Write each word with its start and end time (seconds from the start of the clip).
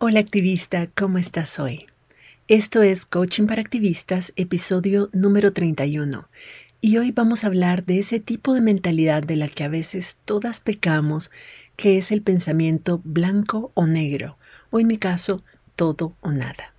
Hola 0.00 0.20
activista, 0.20 0.88
¿cómo 0.94 1.18
estás 1.18 1.58
hoy? 1.58 1.86
Esto 2.46 2.82
es 2.82 3.04
Coaching 3.04 3.48
para 3.48 3.62
Activistas, 3.62 4.32
episodio 4.36 5.10
número 5.12 5.52
31. 5.52 6.28
Y 6.80 6.98
hoy 6.98 7.10
vamos 7.10 7.42
a 7.42 7.48
hablar 7.48 7.84
de 7.84 7.98
ese 7.98 8.20
tipo 8.20 8.54
de 8.54 8.60
mentalidad 8.60 9.24
de 9.24 9.34
la 9.34 9.48
que 9.48 9.64
a 9.64 9.68
veces 9.68 10.16
todas 10.24 10.60
pecamos, 10.60 11.32
que 11.74 11.98
es 11.98 12.12
el 12.12 12.22
pensamiento 12.22 13.00
blanco 13.02 13.72
o 13.74 13.88
negro, 13.88 14.38
o 14.70 14.78
en 14.78 14.86
mi 14.86 14.98
caso, 14.98 15.42
todo 15.74 16.14
o 16.20 16.30
nada. 16.30 16.72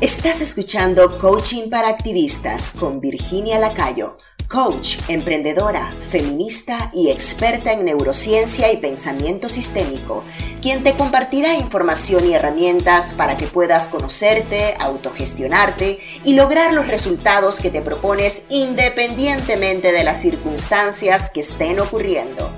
Estás 0.00 0.40
escuchando 0.40 1.18
Coaching 1.18 1.70
para 1.70 1.88
Activistas 1.88 2.72
con 2.72 3.00
Virginia 3.00 3.60
Lacayo 3.60 4.18
coach, 4.48 4.98
emprendedora, 5.08 5.90
feminista 6.00 6.90
y 6.92 7.10
experta 7.10 7.72
en 7.72 7.84
neurociencia 7.84 8.72
y 8.72 8.78
pensamiento 8.78 9.48
sistémico, 9.48 10.24
quien 10.62 10.82
te 10.82 10.94
compartirá 10.94 11.54
información 11.54 12.26
y 12.26 12.34
herramientas 12.34 13.14
para 13.14 13.36
que 13.36 13.46
puedas 13.46 13.88
conocerte, 13.88 14.74
autogestionarte 14.78 15.98
y 16.24 16.34
lograr 16.34 16.72
los 16.72 16.88
resultados 16.88 17.60
que 17.60 17.70
te 17.70 17.82
propones 17.82 18.44
independientemente 18.48 19.92
de 19.92 20.04
las 20.04 20.20
circunstancias 20.20 21.30
que 21.30 21.40
estén 21.40 21.80
ocurriendo. 21.80 22.52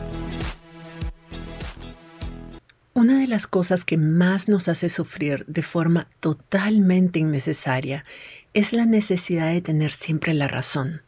Una 2.96 3.20
de 3.20 3.26
las 3.26 3.46
cosas 3.46 3.84
que 3.84 3.98
más 3.98 4.48
nos 4.48 4.68
hace 4.68 4.88
sufrir 4.88 5.44
de 5.46 5.62
forma 5.62 6.08
totalmente 6.20 7.18
innecesaria 7.18 8.06
es 8.54 8.72
la 8.72 8.86
necesidad 8.86 9.52
de 9.52 9.60
tener 9.60 9.92
siempre 9.92 10.32
la 10.32 10.48
razón. 10.48 11.02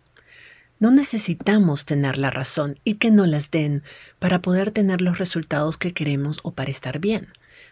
No 0.80 0.92
necesitamos 0.92 1.87
tener 1.87 2.18
la 2.18 2.30
razón 2.30 2.78
y 2.84 2.95
que 2.95 3.10
no 3.10 3.27
las 3.27 3.50
den 3.50 3.82
para 4.20 4.41
poder 4.41 4.70
tener 4.70 5.00
los 5.00 5.19
resultados 5.19 5.77
que 5.77 5.92
queremos 5.92 6.38
o 6.45 6.52
para 6.52 6.70
estar 6.70 7.00
bien, 7.00 7.28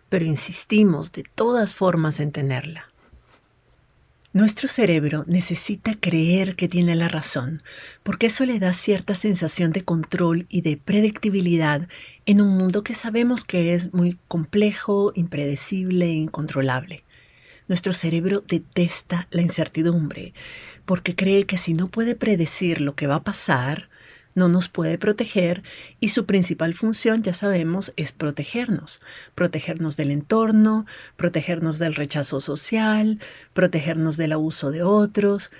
pero 0.08 0.24
insistimos 0.24 1.12
de 1.12 1.22
todas 1.22 1.76
formas 1.76 2.18
en 2.18 2.32
tenerla. 2.32 2.90
Nuestro 4.36 4.68
cerebro 4.68 5.24
necesita 5.26 5.94
creer 5.98 6.56
que 6.56 6.68
tiene 6.68 6.94
la 6.94 7.08
razón, 7.08 7.62
porque 8.02 8.26
eso 8.26 8.44
le 8.44 8.58
da 8.58 8.74
cierta 8.74 9.14
sensación 9.14 9.72
de 9.72 9.80
control 9.80 10.44
y 10.50 10.60
de 10.60 10.76
predictibilidad 10.76 11.88
en 12.26 12.42
un 12.42 12.48
mundo 12.58 12.82
que 12.82 12.94
sabemos 12.94 13.44
que 13.44 13.72
es 13.72 13.94
muy 13.94 14.18
complejo, 14.28 15.12
impredecible 15.14 16.04
e 16.04 16.12
incontrolable. 16.12 17.05
Nuestro 17.68 17.92
cerebro 17.92 18.44
detesta 18.46 19.26
la 19.30 19.42
incertidumbre, 19.42 20.34
porque 20.84 21.16
cree 21.16 21.44
que 21.46 21.58
si 21.58 21.74
no 21.74 21.88
puede 21.88 22.14
predecir 22.14 22.80
lo 22.80 22.94
que 22.94 23.06
va 23.06 23.16
a 23.16 23.24
pasar, 23.24 23.88
no 24.36 24.48
nos 24.48 24.68
puede 24.68 24.98
proteger 24.98 25.62
y 25.98 26.10
su 26.10 26.26
principal 26.26 26.74
función, 26.74 27.22
ya 27.22 27.32
sabemos, 27.32 27.92
es 27.96 28.12
protegernos. 28.12 29.00
Protegernos 29.34 29.96
del 29.96 30.10
entorno, 30.10 30.84
protegernos 31.16 31.78
del 31.78 31.94
rechazo 31.94 32.40
social, 32.42 33.18
protegernos 33.54 34.18
del 34.18 34.32
abuso 34.32 34.70
de 34.70 34.82
otros. 34.82 35.50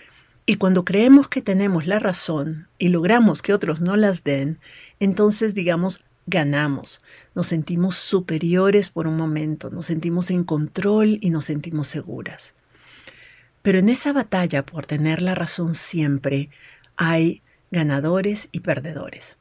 Y 0.44 0.56
cuando 0.56 0.84
creemos 0.84 1.26
que 1.26 1.40
tenemos 1.40 1.86
la 1.86 1.98
razón 1.98 2.68
y 2.78 2.88
logramos 2.88 3.40
que 3.40 3.54
otros 3.54 3.80
no 3.80 3.96
las 3.96 4.24
den, 4.24 4.58
entonces 5.00 5.54
digamos, 5.54 6.02
ganamos. 6.26 7.00
Nos 7.34 7.46
sentimos 7.46 7.96
superiores 7.96 8.90
por 8.90 9.06
un 9.06 9.16
momento, 9.16 9.70
nos 9.70 9.86
sentimos 9.86 10.30
en 10.30 10.44
control 10.44 11.18
y 11.20 11.30
nos 11.30 11.44
sentimos 11.46 11.88
seguras. 11.88 12.54
Pero 13.62 13.78
en 13.78 13.88
esa 13.88 14.12
batalla 14.12 14.64
por 14.64 14.86
tener 14.86 15.22
la 15.22 15.34
razón 15.34 15.74
siempre 15.74 16.50
hay 16.96 17.42
ganadores 17.70 18.48
y 18.52 18.60
perdedores. 18.60 19.38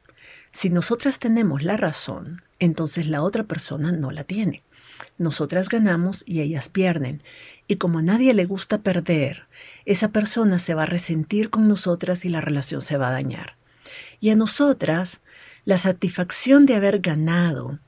Si 0.51 0.69
nosotras 0.69 1.19
tenemos 1.19 1.63
la 1.63 1.77
razón, 1.77 2.41
entonces 2.59 3.07
la 3.07 3.21
otra 3.21 3.43
persona 3.43 3.91
no 3.91 4.11
la 4.11 4.23
tiene. 4.23 4.63
Nosotras 5.17 5.69
ganamos 5.69 6.23
y 6.25 6.41
ellas 6.41 6.69
pierden. 6.69 7.21
Y 7.67 7.75
como 7.75 7.99
a 7.99 8.01
nadie 8.01 8.33
le 8.33 8.45
gusta 8.45 8.79
perder, 8.79 9.47
esa 9.85 10.09
persona 10.09 10.59
se 10.59 10.73
va 10.73 10.83
a 10.83 10.87
resentir 10.87 11.49
con 11.49 11.67
nosotras 11.67 12.25
y 12.25 12.29
la 12.29 12.41
relación 12.41 12.81
se 12.81 12.97
va 12.97 13.09
a 13.09 13.11
dañar. 13.11 13.55
Y 14.19 14.29
a 14.29 14.35
nosotras, 14.35 15.21
la 15.65 15.77
satisfacción 15.77 16.65
de 16.65 16.75
haber 16.75 16.99
ganado 16.99 17.79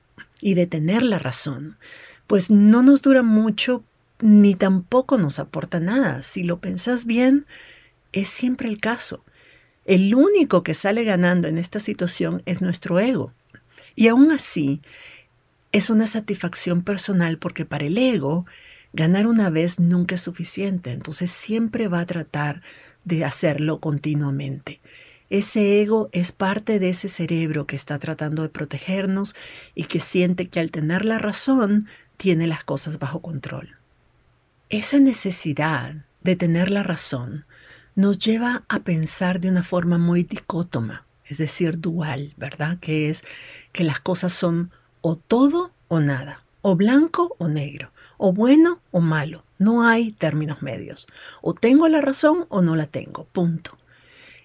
y 0.41 0.55
de 0.55 0.67
tener 0.67 1.03
la 1.03 1.19
razón, 1.19 1.77
pues 2.25 2.51
no 2.51 2.83
nos 2.83 3.01
dura 3.01 3.23
mucho 3.23 3.83
ni 4.19 4.55
tampoco 4.55 5.17
nos 5.17 5.39
aporta 5.39 5.79
nada. 5.79 6.21
Si 6.23 6.43
lo 6.43 6.59
pensás 6.59 7.05
bien, 7.05 7.45
es 8.11 8.27
siempre 8.27 8.67
el 8.67 8.79
caso. 8.79 9.23
El 9.85 10.13
único 10.15 10.63
que 10.63 10.73
sale 10.73 11.03
ganando 11.03 11.47
en 11.47 11.57
esta 11.57 11.79
situación 11.79 12.41
es 12.45 12.61
nuestro 12.61 12.99
ego. 12.99 13.31
Y 13.95 14.09
aún 14.09 14.31
así, 14.31 14.81
es 15.71 15.89
una 15.89 16.07
satisfacción 16.07 16.83
personal 16.83 17.38
porque 17.38 17.65
para 17.65 17.85
el 17.85 17.97
ego, 17.97 18.45
ganar 18.94 19.27
una 19.27 19.49
vez 19.49 19.79
nunca 19.79 20.15
es 20.15 20.21
suficiente. 20.21 20.91
Entonces 20.91 21.31
siempre 21.31 21.88
va 21.88 22.01
a 22.01 22.05
tratar 22.05 22.61
de 23.05 23.23
hacerlo 23.23 23.79
continuamente. 23.79 24.81
Ese 25.29 25.81
ego 25.81 26.09
es 26.13 26.31
parte 26.31 26.79
de 26.79 26.89
ese 26.89 27.09
cerebro 27.09 27.67
que 27.67 27.75
está 27.75 27.99
tratando 27.99 28.43
de 28.43 28.49
protegernos 28.49 29.35
y 29.75 29.83
que 29.85 29.99
siente 29.99 30.47
que 30.47 30.59
al 30.59 30.71
tener 30.71 31.03
la 31.03 31.19
razón 31.19 31.88
tiene 32.15 32.47
las 32.47 32.63
cosas 32.63 32.99
bajo 32.99 33.21
control. 33.21 33.75
Esa 34.69 34.99
necesidad 34.99 35.95
de 36.21 36.35
tener 36.35 36.71
la 36.71 36.83
razón 36.83 37.45
nos 37.95 38.19
lleva 38.19 38.63
a 38.69 38.79
pensar 38.79 39.39
de 39.39 39.49
una 39.49 39.63
forma 39.63 39.97
muy 39.97 40.23
dicótoma, 40.23 41.05
es 41.25 41.38
decir, 41.38 41.79
dual, 41.79 42.33
¿verdad? 42.38 42.77
Que 42.79 43.09
es 43.09 43.23
que 43.73 43.83
las 43.83 43.99
cosas 43.99 44.33
son 44.33 44.71
o 45.01 45.15
todo 45.15 45.71
o 45.88 45.99
nada, 45.99 46.44
o 46.61 46.75
blanco 46.75 47.35
o 47.38 47.47
negro, 47.47 47.91
o 48.17 48.33
bueno 48.33 48.81
o 48.91 48.99
malo. 49.01 49.44
No 49.57 49.88
hay 49.88 50.11
términos 50.11 50.61
medios. 50.61 51.07
O 51.41 51.53
tengo 51.53 51.88
la 51.88 52.01
razón 52.01 52.45
o 52.49 52.61
no 52.61 52.75
la 52.75 52.85
tengo. 52.85 53.25
Punto. 53.31 53.77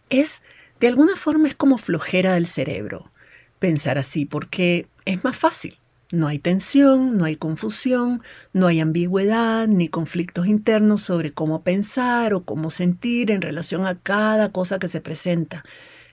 Es, 0.08 0.42
de 0.82 0.88
alguna 0.88 1.14
forma, 1.14 1.46
es 1.46 1.54
como 1.54 1.78
flojera 1.78 2.34
del 2.34 2.48
cerebro 2.48 3.12
pensar 3.60 3.98
así, 3.98 4.24
porque 4.24 4.88
es 5.04 5.22
más 5.22 5.36
fácil. 5.36 5.78
No 6.10 6.26
hay 6.26 6.40
tensión, 6.40 7.16
no 7.16 7.24
hay 7.24 7.36
confusión, 7.36 8.20
no 8.52 8.66
hay 8.66 8.80
ambigüedad 8.80 9.68
ni 9.68 9.86
conflictos 9.86 10.48
internos 10.48 11.02
sobre 11.02 11.30
cómo 11.30 11.62
pensar 11.62 12.34
o 12.34 12.42
cómo 12.42 12.70
sentir 12.70 13.30
en 13.30 13.42
relación 13.42 13.86
a 13.86 13.96
cada 13.96 14.50
cosa 14.50 14.80
que 14.80 14.88
se 14.88 15.00
presenta. 15.00 15.64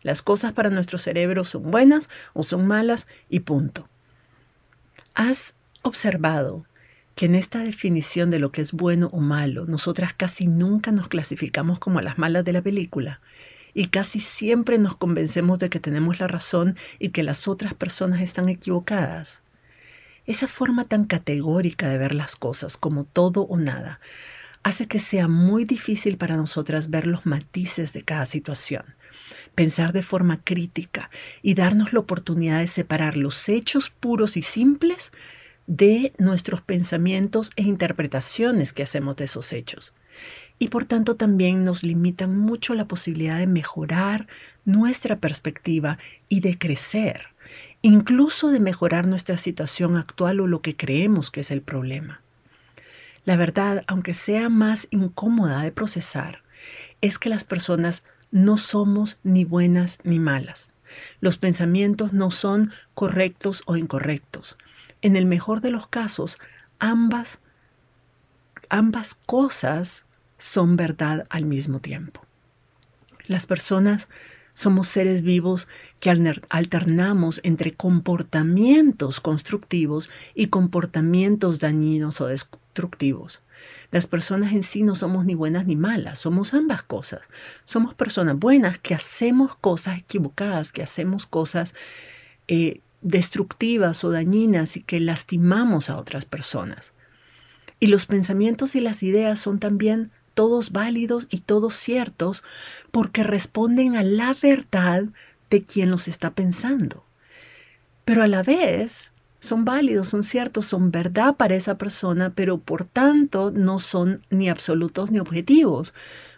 Las 0.04 0.22
cosas 0.22 0.52
para 0.54 0.70
nuestro 0.70 1.00
cerebro 1.00 1.46
son 1.46 1.72
buenas 1.72 2.08
o 2.34 2.44
son 2.44 2.68
malas 2.68 3.08
y 3.28 3.40
punto. 3.40 3.90
¿Has 5.16 5.56
observado 5.82 6.68
que 7.16 7.26
en 7.26 7.34
esta 7.34 7.64
definición 7.64 8.30
de 8.30 8.38
lo 8.38 8.52
que 8.52 8.62
es 8.62 8.72
bueno 8.72 9.10
o 9.14 9.20
malo, 9.20 9.66
nosotras 9.66 10.14
casi 10.14 10.46
nunca 10.46 10.92
nos 10.92 11.08
clasificamos 11.08 11.80
como 11.80 12.02
las 12.02 12.20
malas 12.20 12.46
de 12.46 12.54
la 12.54 12.62
película? 12.62 13.20
Y 13.80 13.86
casi 13.86 14.20
siempre 14.20 14.78
nos 14.78 14.98
convencemos 14.98 15.58
de 15.58 15.70
que 15.70 15.80
tenemos 15.80 16.20
la 16.20 16.28
razón 16.28 16.76
y 17.00 17.12
que 17.12 17.24
las 17.24 17.48
otras 17.48 17.74
personas 17.74 18.20
están 18.20 18.50
equivocadas. 18.50 19.40
Esa 20.26 20.50
forma 20.50 20.84
tan 20.84 21.06
categórica 21.06 21.88
de 21.88 21.98
ver 21.98 22.14
las 22.14 22.36
cosas 22.36 22.76
como 22.76 23.06
todo 23.06 23.44
o 23.44 23.56
nada 23.56 24.02
hace 24.64 24.86
que 24.86 25.00
sea 25.00 25.30
muy 25.30 25.64
difícil 25.64 26.18
para 26.18 26.36
nosotras 26.36 26.90
ver 26.90 27.08
los 27.08 27.26
matices 27.26 27.94
de 27.94 28.02
cada 28.02 28.26
situación, 28.26 28.84
pensar 29.56 29.94
de 29.94 30.02
forma 30.02 30.42
crítica 30.44 31.10
y 31.42 31.54
darnos 31.54 31.94
la 31.94 32.02
oportunidad 32.02 32.60
de 32.60 32.68
separar 32.68 33.16
los 33.16 33.48
hechos 33.48 33.92
puros 33.92 34.36
y 34.36 34.42
simples 34.42 35.14
de 35.68 36.12
nuestros 36.18 36.62
pensamientos 36.62 37.52
e 37.56 37.62
interpretaciones 37.62 38.74
que 38.74 38.84
hacemos 38.84 39.16
de 39.16 39.24
esos 39.24 39.54
hechos. 39.54 39.94
Y 40.60 40.68
por 40.68 40.86
tanto 40.86 41.16
también 41.16 41.64
nos 41.64 41.84
limitan 41.84 42.38
mucho 42.38 42.76
la 42.76 42.86
posibilidad 42.86 43.40
de 43.40 43.48
mejorar 43.48 44.28
nuestra 44.66 45.16
perspectiva 45.18 45.98
y 46.28 46.42
de 46.42 46.58
crecer 46.58 47.30
incluso 47.82 48.50
de 48.50 48.60
mejorar 48.60 49.08
nuestra 49.08 49.38
situación 49.38 49.96
actual 49.96 50.40
o 50.40 50.48
lo 50.48 50.62
que 50.62 50.76
creemos 50.76 51.32
que 51.32 51.42
es 51.42 51.52
el 51.52 51.62
problema. 51.62 52.22
La 53.26 53.38
verdad, 53.38 53.84
aunque 53.88 54.14
sea 54.14 54.50
más 54.50 54.88
incómoda 54.92 55.62
de 55.62 55.72
procesar, 55.72 56.42
es 57.02 57.20
que 57.20 57.30
las 57.30 57.44
personas 57.44 58.04
no 58.32 58.58
somos 58.58 59.18
ni 59.24 59.46
buenas 59.46 60.00
ni 60.04 60.20
malas. 60.20 60.74
Los 61.22 61.38
pensamientos 61.38 62.14
no 62.14 62.32
son 62.32 62.72
correctos 62.96 63.64
o 63.66 63.78
incorrectos. 63.78 64.58
En 65.02 65.16
el 65.16 65.26
mejor 65.26 65.62
de 65.62 65.72
los 65.72 65.88
casos, 65.88 66.38
ambas, 66.80 67.40
ambas 68.70 69.14
cosas 69.14 70.06
son 70.40 70.76
verdad 70.76 71.26
al 71.30 71.46
mismo 71.46 71.80
tiempo. 71.80 72.26
Las 73.28 73.46
personas 73.46 74.08
somos 74.54 74.88
seres 74.88 75.22
vivos 75.22 75.68
que 76.02 76.10
alternamos 76.50 77.40
entre 77.44 77.74
comportamientos 77.74 79.22
constructivos 79.22 80.10
y 80.36 80.48
comportamientos 80.48 81.60
dañinos 81.60 82.20
o 82.20 82.28
destructivos. 82.28 83.42
Las 83.92 84.06
personas 84.06 84.52
en 84.54 84.64
sí 84.64 84.84
no 84.84 84.96
somos 84.96 85.26
ni 85.26 85.34
buenas 85.34 85.66
ni 85.66 85.76
malas, 85.76 86.20
somos 86.20 86.54
ambas 86.54 86.84
cosas. 86.84 87.22
Somos 87.66 87.94
personas 87.94 88.38
buenas 88.38 88.80
que 88.80 88.94
hacemos 88.94 89.56
cosas 89.56 90.00
equivocadas, 90.00 90.72
que 90.72 90.84
hacemos 90.84 91.26
cosas 91.26 91.74
eh, 92.48 92.82
destructivas 93.02 94.04
o 94.04 94.12
dañinas 94.12 94.78
y 94.78 94.84
que 94.84 95.00
lastimamos 95.00 95.90
a 95.90 95.98
otras 95.98 96.26
personas. 96.26 96.94
Y 97.80 97.88
los 97.88 98.06
pensamientos 98.06 98.76
y 98.76 98.82
las 98.82 99.04
ideas 99.04 99.40
son 99.40 99.60
también 99.60 100.12
todos 100.40 100.72
válidos 100.72 101.28
y 101.30 101.40
todos 101.40 101.76
ciertos 101.76 102.44
porque 102.92 103.24
responden 103.24 103.98
a 103.98 104.04
la 104.04 104.34
verdad 104.42 105.04
de 105.50 105.62
quien 105.62 105.92
los 105.92 106.08
está 106.08 106.32
pensando. 106.32 107.04
Pero 108.06 108.24
a 108.24 108.28
la 108.28 108.42
vez 108.42 109.12
son 109.42 109.66
válidos, 109.66 110.08
son 110.08 110.24
ciertos, 110.24 110.66
son 110.66 110.92
verdad 110.92 111.36
para 111.36 111.56
esa 111.56 111.78
persona, 111.78 112.32
pero 112.36 112.58
por 112.58 112.86
tanto 112.86 113.52
no 113.52 113.80
son 113.80 114.26
ni 114.30 114.48
absolutos 114.48 115.12
ni 115.12 115.20
objetivos, 115.20 115.94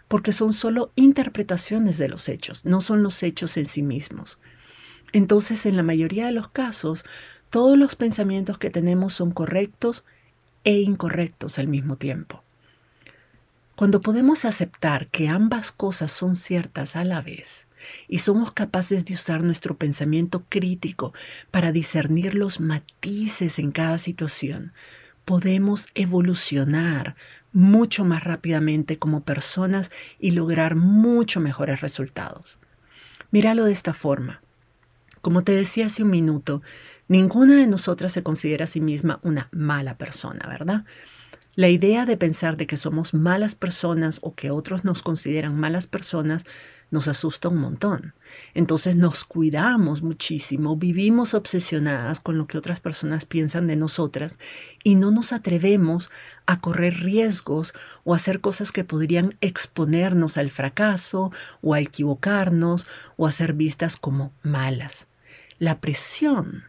porque 0.08 0.32
son 0.32 0.52
solo 0.52 0.90
interpretaciones 0.96 1.96
de 1.96 2.08
los 2.08 2.28
hechos, 2.28 2.64
no 2.64 2.80
son 2.80 3.04
los 3.04 3.22
hechos 3.22 3.56
en 3.56 3.66
sí 3.66 3.82
mismos. 3.82 4.36
Entonces, 5.12 5.64
en 5.64 5.76
la 5.76 5.84
mayoría 5.84 6.26
de 6.26 6.32
los 6.32 6.48
casos, 6.48 7.04
todos 7.50 7.78
los 7.78 7.94
pensamientos 7.94 8.58
que 8.58 8.70
tenemos 8.70 9.12
son 9.12 9.30
correctos 9.30 10.02
e 10.64 10.80
incorrectos 10.80 11.60
al 11.60 11.68
mismo 11.68 11.94
tiempo. 11.94 12.42
Cuando 13.76 14.00
podemos 14.00 14.44
aceptar 14.44 15.08
que 15.08 15.28
ambas 15.28 15.72
cosas 15.72 16.12
son 16.12 16.36
ciertas 16.36 16.94
a 16.94 17.04
la 17.04 17.22
vez 17.22 17.68
y 18.06 18.18
somos 18.18 18.52
capaces 18.52 19.04
de 19.04 19.14
usar 19.14 19.42
nuestro 19.42 19.76
pensamiento 19.76 20.44
crítico 20.48 21.14
para 21.50 21.72
discernir 21.72 22.34
los 22.34 22.60
matices 22.60 23.58
en 23.58 23.72
cada 23.72 23.98
situación, 23.98 24.72
podemos 25.24 25.88
evolucionar 25.94 27.16
mucho 27.52 28.04
más 28.04 28.24
rápidamente 28.24 28.98
como 28.98 29.24
personas 29.24 29.90
y 30.18 30.32
lograr 30.32 30.74
mucho 30.76 31.40
mejores 31.40 31.80
resultados. 31.80 32.58
Míralo 33.30 33.64
de 33.64 33.72
esta 33.72 33.94
forma. 33.94 34.42
Como 35.22 35.44
te 35.44 35.52
decía 35.52 35.86
hace 35.86 36.02
un 36.02 36.10
minuto, 36.10 36.62
ninguna 37.08 37.56
de 37.56 37.66
nosotras 37.66 38.12
se 38.12 38.22
considera 38.22 38.64
a 38.64 38.68
sí 38.68 38.80
misma 38.80 39.20
una 39.22 39.48
mala 39.52 39.96
persona, 39.96 40.46
¿verdad? 40.48 40.84
La 41.54 41.68
idea 41.68 42.06
de 42.06 42.16
pensar 42.16 42.56
de 42.56 42.66
que 42.66 42.78
somos 42.78 43.12
malas 43.12 43.54
personas 43.54 44.20
o 44.22 44.34
que 44.34 44.50
otros 44.50 44.84
nos 44.84 45.02
consideran 45.02 45.60
malas 45.60 45.86
personas 45.86 46.46
nos 46.90 47.08
asusta 47.08 47.50
un 47.50 47.58
montón. 47.58 48.14
Entonces 48.54 48.96
nos 48.96 49.24
cuidamos 49.24 50.02
muchísimo, 50.02 50.76
vivimos 50.76 51.34
obsesionadas 51.34 52.20
con 52.20 52.38
lo 52.38 52.46
que 52.46 52.56
otras 52.56 52.80
personas 52.80 53.26
piensan 53.26 53.66
de 53.66 53.76
nosotras 53.76 54.38
y 54.82 54.94
no 54.94 55.10
nos 55.10 55.34
atrevemos 55.34 56.10
a 56.46 56.60
correr 56.60 57.00
riesgos 57.00 57.74
o 58.04 58.14
hacer 58.14 58.40
cosas 58.40 58.72
que 58.72 58.84
podrían 58.84 59.36
exponernos 59.42 60.38
al 60.38 60.48
fracaso 60.48 61.32
o 61.60 61.74
a 61.74 61.80
equivocarnos 61.80 62.86
o 63.18 63.26
a 63.26 63.32
ser 63.32 63.52
vistas 63.52 63.96
como 63.96 64.32
malas. 64.42 65.06
La 65.58 65.80
presión 65.80 66.64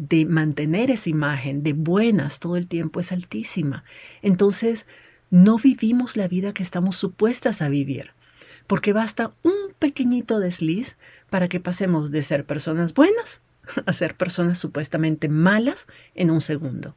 de 0.00 0.24
mantener 0.24 0.90
esa 0.90 1.10
imagen 1.10 1.62
de 1.62 1.74
buenas 1.74 2.38
todo 2.38 2.56
el 2.56 2.66
tiempo 2.66 3.00
es 3.00 3.12
altísima. 3.12 3.84
Entonces, 4.22 4.86
no 5.28 5.58
vivimos 5.58 6.16
la 6.16 6.26
vida 6.26 6.54
que 6.54 6.62
estamos 6.62 6.96
supuestas 6.96 7.60
a 7.60 7.68
vivir, 7.68 8.12
porque 8.66 8.94
basta 8.94 9.32
un 9.42 9.74
pequeñito 9.78 10.40
desliz 10.40 10.96
para 11.28 11.48
que 11.48 11.60
pasemos 11.60 12.10
de 12.10 12.22
ser 12.22 12.46
personas 12.46 12.94
buenas 12.94 13.42
a 13.86 13.92
ser 13.92 14.16
personas 14.16 14.58
supuestamente 14.58 15.28
malas 15.28 15.86
en 16.14 16.30
un 16.30 16.40
segundo. 16.40 16.96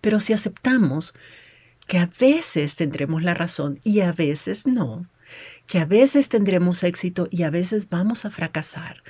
Pero 0.00 0.20
si 0.20 0.32
aceptamos 0.32 1.12
que 1.88 1.98
a 1.98 2.08
veces 2.20 2.76
tendremos 2.76 3.24
la 3.24 3.34
razón 3.34 3.80
y 3.82 4.00
a 4.00 4.12
veces 4.12 4.64
no, 4.64 5.08
que 5.66 5.80
a 5.80 5.86
veces 5.86 6.28
tendremos 6.28 6.84
éxito 6.84 7.26
y 7.32 7.42
a 7.42 7.50
veces 7.50 7.88
vamos 7.88 8.24
a 8.24 8.30
fracasar, 8.30 9.02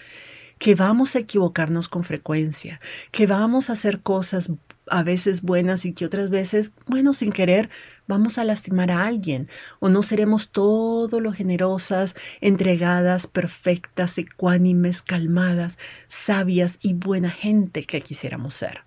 que 0.58 0.74
vamos 0.74 1.14
a 1.14 1.20
equivocarnos 1.20 1.88
con 1.88 2.04
frecuencia, 2.04 2.80
que 3.10 3.26
vamos 3.26 3.68
a 3.68 3.74
hacer 3.74 4.00
cosas 4.00 4.50
a 4.88 5.02
veces 5.02 5.42
buenas 5.42 5.84
y 5.84 5.92
que 5.92 6.06
otras 6.06 6.30
veces, 6.30 6.72
bueno, 6.86 7.12
sin 7.12 7.32
querer, 7.32 7.70
vamos 8.06 8.38
a 8.38 8.44
lastimar 8.44 8.90
a 8.90 9.04
alguien 9.04 9.48
o 9.80 9.88
no 9.88 10.02
seremos 10.02 10.50
todo 10.50 11.20
lo 11.20 11.32
generosas, 11.32 12.14
entregadas, 12.40 13.26
perfectas, 13.26 14.16
ecuánimes, 14.16 15.02
calmadas, 15.02 15.78
sabias 16.08 16.78
y 16.80 16.94
buena 16.94 17.30
gente 17.30 17.84
que 17.84 18.00
quisiéramos 18.00 18.54
ser. 18.54 18.82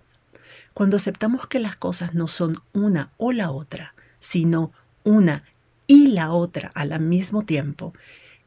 Cuando 0.74 0.96
aceptamos 0.96 1.46
que 1.46 1.58
las 1.58 1.76
cosas 1.76 2.14
no 2.14 2.28
son 2.28 2.60
una 2.72 3.10
o 3.18 3.32
la 3.32 3.50
otra, 3.50 3.94
sino 4.18 4.72
una 5.04 5.44
y 5.86 6.08
la 6.08 6.30
otra 6.30 6.70
al 6.74 6.98
mismo 7.00 7.42
tiempo, 7.42 7.92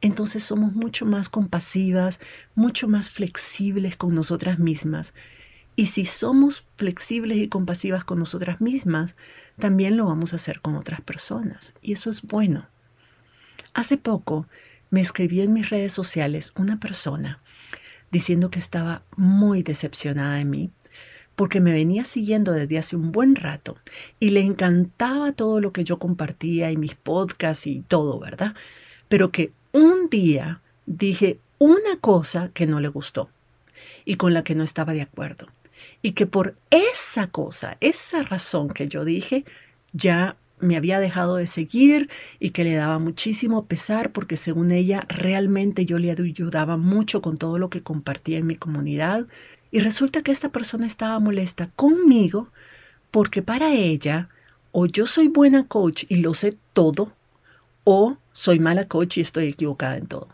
entonces 0.04 0.44
somos 0.44 0.74
mucho 0.74 1.06
más 1.06 1.30
compasivas, 1.30 2.20
mucho 2.56 2.90
más 2.90 3.10
flexibles 3.10 3.96
con 3.96 4.14
nosotras 4.14 4.60
mismas. 4.60 5.14
Y 5.78 5.86
si 5.88 6.04
somos 6.04 6.70
flexibles 6.76 7.38
y 7.38 7.48
compasivas 7.48 8.04
con 8.04 8.20
nosotras 8.20 8.60
mismas, 8.60 9.16
también 9.58 9.96
lo 9.96 10.06
vamos 10.06 10.34
a 10.34 10.36
hacer 10.36 10.60
con 10.60 10.76
otras 10.76 11.00
personas. 11.00 11.74
Y 11.82 11.94
eso 11.94 12.10
es 12.10 12.22
bueno. 12.22 12.68
Hace 13.74 13.96
poco 13.96 14.46
me 14.90 15.00
escribió 15.00 15.42
en 15.42 15.54
mis 15.54 15.70
redes 15.70 15.94
sociales 15.94 16.52
una 16.58 16.82
persona 16.82 17.40
diciendo 18.12 18.52
que 18.52 18.60
estaba 18.60 19.04
muy 19.16 19.64
decepcionada 19.64 20.36
de 20.36 20.44
mí 20.44 20.70
porque 21.38 21.62
me 21.62 21.72
venía 21.72 22.04
siguiendo 22.04 22.52
desde 22.52 22.78
hace 22.78 22.98
un 22.98 23.14
buen 23.14 23.38
rato 23.38 23.78
y 24.20 24.32
le 24.32 24.42
encantaba 24.42 25.32
todo 25.32 25.62
lo 25.62 25.72
que 25.72 25.86
yo 25.86 25.98
compartía 25.98 26.72
y 26.72 26.78
mis 26.78 26.96
podcasts 26.96 27.68
y 27.68 27.84
todo, 27.88 28.20
¿verdad? 28.20 28.54
Pero 29.08 29.32
que 29.32 29.54
un 29.74 30.10
día 30.10 30.62
dije 30.86 31.40
una 31.58 31.98
cosa 32.00 32.52
que 32.54 32.66
no 32.66 32.80
le 32.80 32.88
gustó 32.88 33.30
y 34.06 34.16
con 34.16 34.34
la 34.34 34.44
que 34.44 34.56
no 34.56 34.64
estaba 34.64 34.94
de 34.94 35.02
acuerdo. 35.02 35.48
Y 36.02 36.14
que 36.14 36.26
por 36.26 36.56
esa 36.70 37.28
cosa, 37.28 37.78
esa 37.82 38.24
razón 38.24 38.70
que 38.70 38.88
yo 38.88 39.04
dije, 39.04 39.44
ya 39.92 40.38
me 40.60 40.78
había 40.78 41.00
dejado 41.00 41.36
de 41.36 41.48
seguir 41.48 42.10
y 42.40 42.52
que 42.52 42.64
le 42.64 42.76
daba 42.76 43.00
muchísimo 43.00 43.66
pesar 43.66 44.12
porque 44.12 44.38
según 44.38 44.72
ella 44.72 45.06
realmente 45.10 45.86
yo 45.86 46.00
le 46.00 46.12
ayudaba 46.12 46.78
mucho 46.78 47.22
con 47.22 47.38
todo 47.38 47.58
lo 47.58 47.70
que 47.70 47.82
compartía 47.82 48.38
en 48.38 48.48
mi 48.48 48.56
comunidad. 48.56 49.26
Y 49.72 49.80
resulta 49.80 50.22
que 50.22 50.32
esta 50.32 50.50
persona 50.50 50.86
estaba 50.86 51.20
molesta 51.20 51.70
conmigo 51.76 52.50
porque 53.12 53.42
para 53.42 53.74
ella 53.74 54.30
o 54.72 54.86
yo 54.86 55.06
soy 55.06 55.28
buena 55.28 55.68
coach 55.68 56.06
y 56.10 56.18
lo 56.18 56.34
sé 56.34 56.56
todo 56.74 57.12
o 57.84 58.18
soy 58.32 58.60
mala 58.60 58.88
coach 58.88 59.18
y 59.18 59.22
estoy 59.22 59.48
equivocada 59.48 59.98
en 59.98 60.08
todo. 60.08 60.28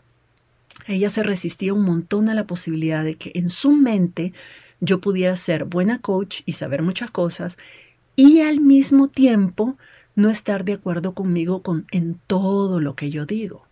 Ella 0.86 1.10
se 1.10 1.22
resistía 1.22 1.74
un 1.74 1.84
montón 1.84 2.28
a 2.28 2.34
la 2.34 2.46
posibilidad 2.46 3.04
de 3.04 3.14
que 3.14 3.32
en 3.34 3.48
su 3.48 3.72
mente 3.72 4.32
yo 4.80 5.00
pudiera 5.00 5.36
ser 5.36 5.64
buena 5.64 6.00
coach 6.00 6.40
y 6.46 6.54
saber 6.54 6.82
muchas 6.82 7.10
cosas 7.10 7.58
y 8.16 8.40
al 8.40 8.60
mismo 8.60 9.08
tiempo 9.08 9.76
no 10.14 10.30
estar 10.30 10.64
de 10.64 10.74
acuerdo 10.74 11.12
conmigo 11.12 11.62
con, 11.62 11.86
en 11.90 12.18
todo 12.26 12.80
lo 12.80 12.94
que 12.94 13.10
yo 13.10 13.26
digo. 13.26 13.66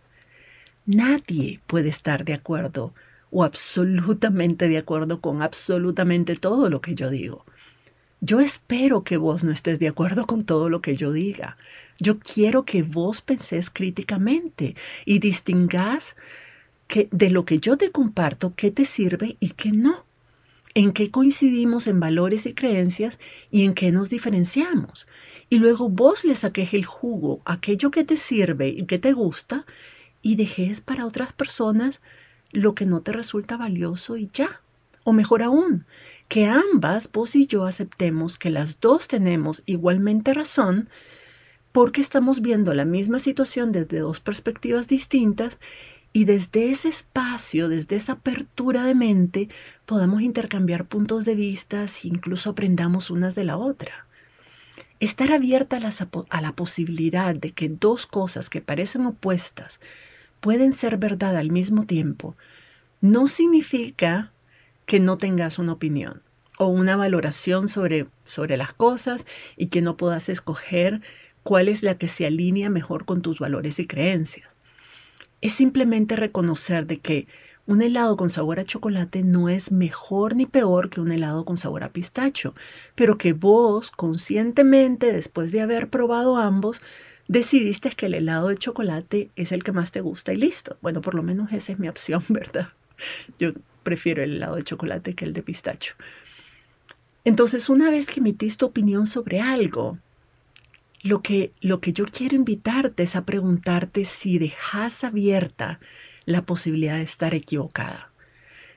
Nadie 0.85 1.59
puede 1.67 1.89
estar 1.89 2.25
de 2.25 2.33
acuerdo 2.33 2.93
o 3.31 3.43
absolutamente 3.43 4.67
de 4.67 4.77
acuerdo 4.77 5.21
con 5.21 5.41
absolutamente 5.41 6.35
todo 6.35 6.69
lo 6.69 6.81
que 6.81 6.95
yo 6.95 7.09
digo. 7.09 7.45
Yo 8.21 8.41
espero 8.41 9.03
que 9.03 9.17
vos 9.17 9.43
no 9.43 9.51
estés 9.51 9.79
de 9.79 9.87
acuerdo 9.87 10.25
con 10.25 10.43
todo 10.43 10.69
lo 10.69 10.81
que 10.81 10.95
yo 10.95 11.13
diga. 11.13 11.57
Yo 11.99 12.19
quiero 12.19 12.63
que 12.65 12.83
vos 12.83 13.21
pensés 13.21 13.69
críticamente 13.69 14.75
y 15.05 15.19
distingas 15.19 16.15
que 16.87 17.07
de 17.11 17.29
lo 17.29 17.45
que 17.45 17.59
yo 17.59 17.77
te 17.77 17.91
comparto, 17.91 18.53
qué 18.55 18.71
te 18.71 18.83
sirve 18.83 19.37
y 19.39 19.51
qué 19.51 19.71
no. 19.71 20.05
En 20.75 20.91
qué 20.91 21.11
coincidimos 21.11 21.87
en 21.87 21.99
valores 21.99 22.45
y 22.45 22.53
creencias 22.53 23.19
y 23.51 23.63
en 23.63 23.73
qué 23.73 23.91
nos 23.91 24.09
diferenciamos. 24.09 25.07
Y 25.49 25.59
luego 25.59 25.89
vos 25.89 26.25
le 26.25 26.35
saques 26.35 26.73
el 26.73 26.85
jugo, 26.85 27.41
aquello 27.45 27.89
que 27.89 28.03
te 28.03 28.17
sirve 28.17 28.69
y 28.69 28.85
que 28.85 28.99
te 28.99 29.13
gusta, 29.13 29.65
y 30.21 30.35
dejes 30.35 30.81
para 30.81 31.05
otras 31.05 31.33
personas 31.33 32.01
lo 32.51 32.75
que 32.75 32.85
no 32.85 33.01
te 33.01 33.13
resulta 33.13 33.57
valioso 33.57 34.17
y 34.17 34.29
ya. 34.33 34.61
O 35.03 35.13
mejor 35.13 35.41
aún, 35.41 35.85
que 36.29 36.45
ambas, 36.45 37.11
vos 37.11 37.35
y 37.35 37.47
yo, 37.47 37.65
aceptemos 37.65 38.37
que 38.37 38.51
las 38.51 38.79
dos 38.79 39.07
tenemos 39.07 39.63
igualmente 39.65 40.31
razón, 40.33 40.87
porque 41.71 42.01
estamos 42.01 42.41
viendo 42.41 42.73
la 42.75 42.85
misma 42.85 43.17
situación 43.17 43.71
desde 43.71 43.99
dos 43.99 44.19
perspectivas 44.19 44.87
distintas 44.87 45.59
y 46.13 46.25
desde 46.25 46.69
ese 46.69 46.87
espacio, 46.87 47.67
desde 47.67 47.95
esa 47.95 48.13
apertura 48.13 48.83
de 48.83 48.93
mente, 48.93 49.49
podamos 49.87 50.21
intercambiar 50.21 50.85
puntos 50.85 51.25
de 51.25 51.33
vista 51.33 51.83
e 51.83 52.07
incluso 52.07 52.51
aprendamos 52.51 53.09
unas 53.09 53.33
de 53.33 53.43
la 53.43 53.57
otra. 53.57 54.05
Estar 54.99 55.31
abierta 55.31 55.77
a, 55.77 56.37
a 56.37 56.41
la 56.41 56.51
posibilidad 56.55 57.33
de 57.33 57.51
que 57.51 57.69
dos 57.69 58.05
cosas 58.05 58.51
que 58.51 58.61
parecen 58.61 59.05
opuestas 59.07 59.79
pueden 60.41 60.73
ser 60.73 60.97
verdad 60.97 61.37
al 61.37 61.49
mismo 61.49 61.85
tiempo, 61.85 62.35
no 63.01 63.27
significa 63.27 64.31
que 64.89 64.99
no 64.99 65.19
tengas 65.19 65.59
una 65.59 65.73
opinión 65.73 66.23
o 66.57 66.65
una 66.65 66.95
valoración 66.95 67.67
sobre, 67.67 68.07
sobre 68.25 68.57
las 68.57 68.73
cosas 68.73 69.27
y 69.55 69.67
que 69.67 69.83
no 69.83 69.97
puedas 69.97 70.29
escoger 70.29 71.01
cuál 71.43 71.67
es 71.67 71.83
la 71.83 71.99
que 71.99 72.07
se 72.07 72.25
alinea 72.25 72.71
mejor 72.71 73.05
con 73.05 73.21
tus 73.21 73.37
valores 73.37 73.77
y 73.77 73.85
creencias. 73.85 74.57
Es 75.41 75.53
simplemente 75.53 76.15
reconocer 76.15 76.87
de 76.87 76.97
que 76.97 77.27
un 77.67 77.83
helado 77.83 78.17
con 78.17 78.31
sabor 78.31 78.59
a 78.59 78.63
chocolate 78.63 79.21
no 79.21 79.47
es 79.47 79.71
mejor 79.71 80.35
ni 80.35 80.47
peor 80.47 80.89
que 80.89 81.01
un 81.01 81.11
helado 81.11 81.45
con 81.45 81.57
sabor 81.57 81.83
a 81.83 81.93
pistacho, 81.93 82.55
pero 82.95 83.19
que 83.19 83.33
vos 83.33 83.91
conscientemente, 83.91 85.13
después 85.13 85.51
de 85.51 85.61
haber 85.61 85.91
probado 85.91 86.35
ambos, 86.35 86.81
decidiste 87.27 87.91
que 87.91 88.07
el 88.07 88.15
helado 88.15 88.47
de 88.47 88.57
chocolate 88.57 89.29
es 89.35 89.51
el 89.51 89.63
que 89.63 89.71
más 89.71 89.91
te 89.91 90.01
gusta 90.01 90.33
y 90.33 90.37
listo. 90.37 90.77
Bueno, 90.81 91.01
por 91.01 91.13
lo 91.13 91.21
menos 91.21 91.53
esa 91.53 91.73
es 91.73 91.77
mi 91.77 91.87
opción, 91.89 92.23
¿verdad? 92.29 92.69
Yo 93.37 93.51
prefiero 93.83 94.23
el 94.23 94.35
helado 94.35 94.55
de 94.55 94.63
chocolate 94.63 95.13
que 95.13 95.25
el 95.25 95.33
de 95.33 95.43
pistacho. 95.43 95.95
Entonces, 97.25 97.69
una 97.69 97.91
vez 97.91 98.07
que 98.07 98.19
emitiste 98.19 98.59
tu 98.59 98.65
opinión 98.65 99.05
sobre 99.07 99.41
algo, 99.41 99.97
lo 101.01 101.21
que, 101.21 101.51
lo 101.61 101.79
que 101.79 101.93
yo 101.93 102.05
quiero 102.05 102.35
invitarte 102.35 103.03
es 103.03 103.15
a 103.15 103.25
preguntarte 103.25 104.05
si 104.05 104.37
dejas 104.39 105.03
abierta 105.03 105.79
la 106.25 106.45
posibilidad 106.45 106.97
de 106.97 107.03
estar 107.03 107.33
equivocada, 107.33 108.11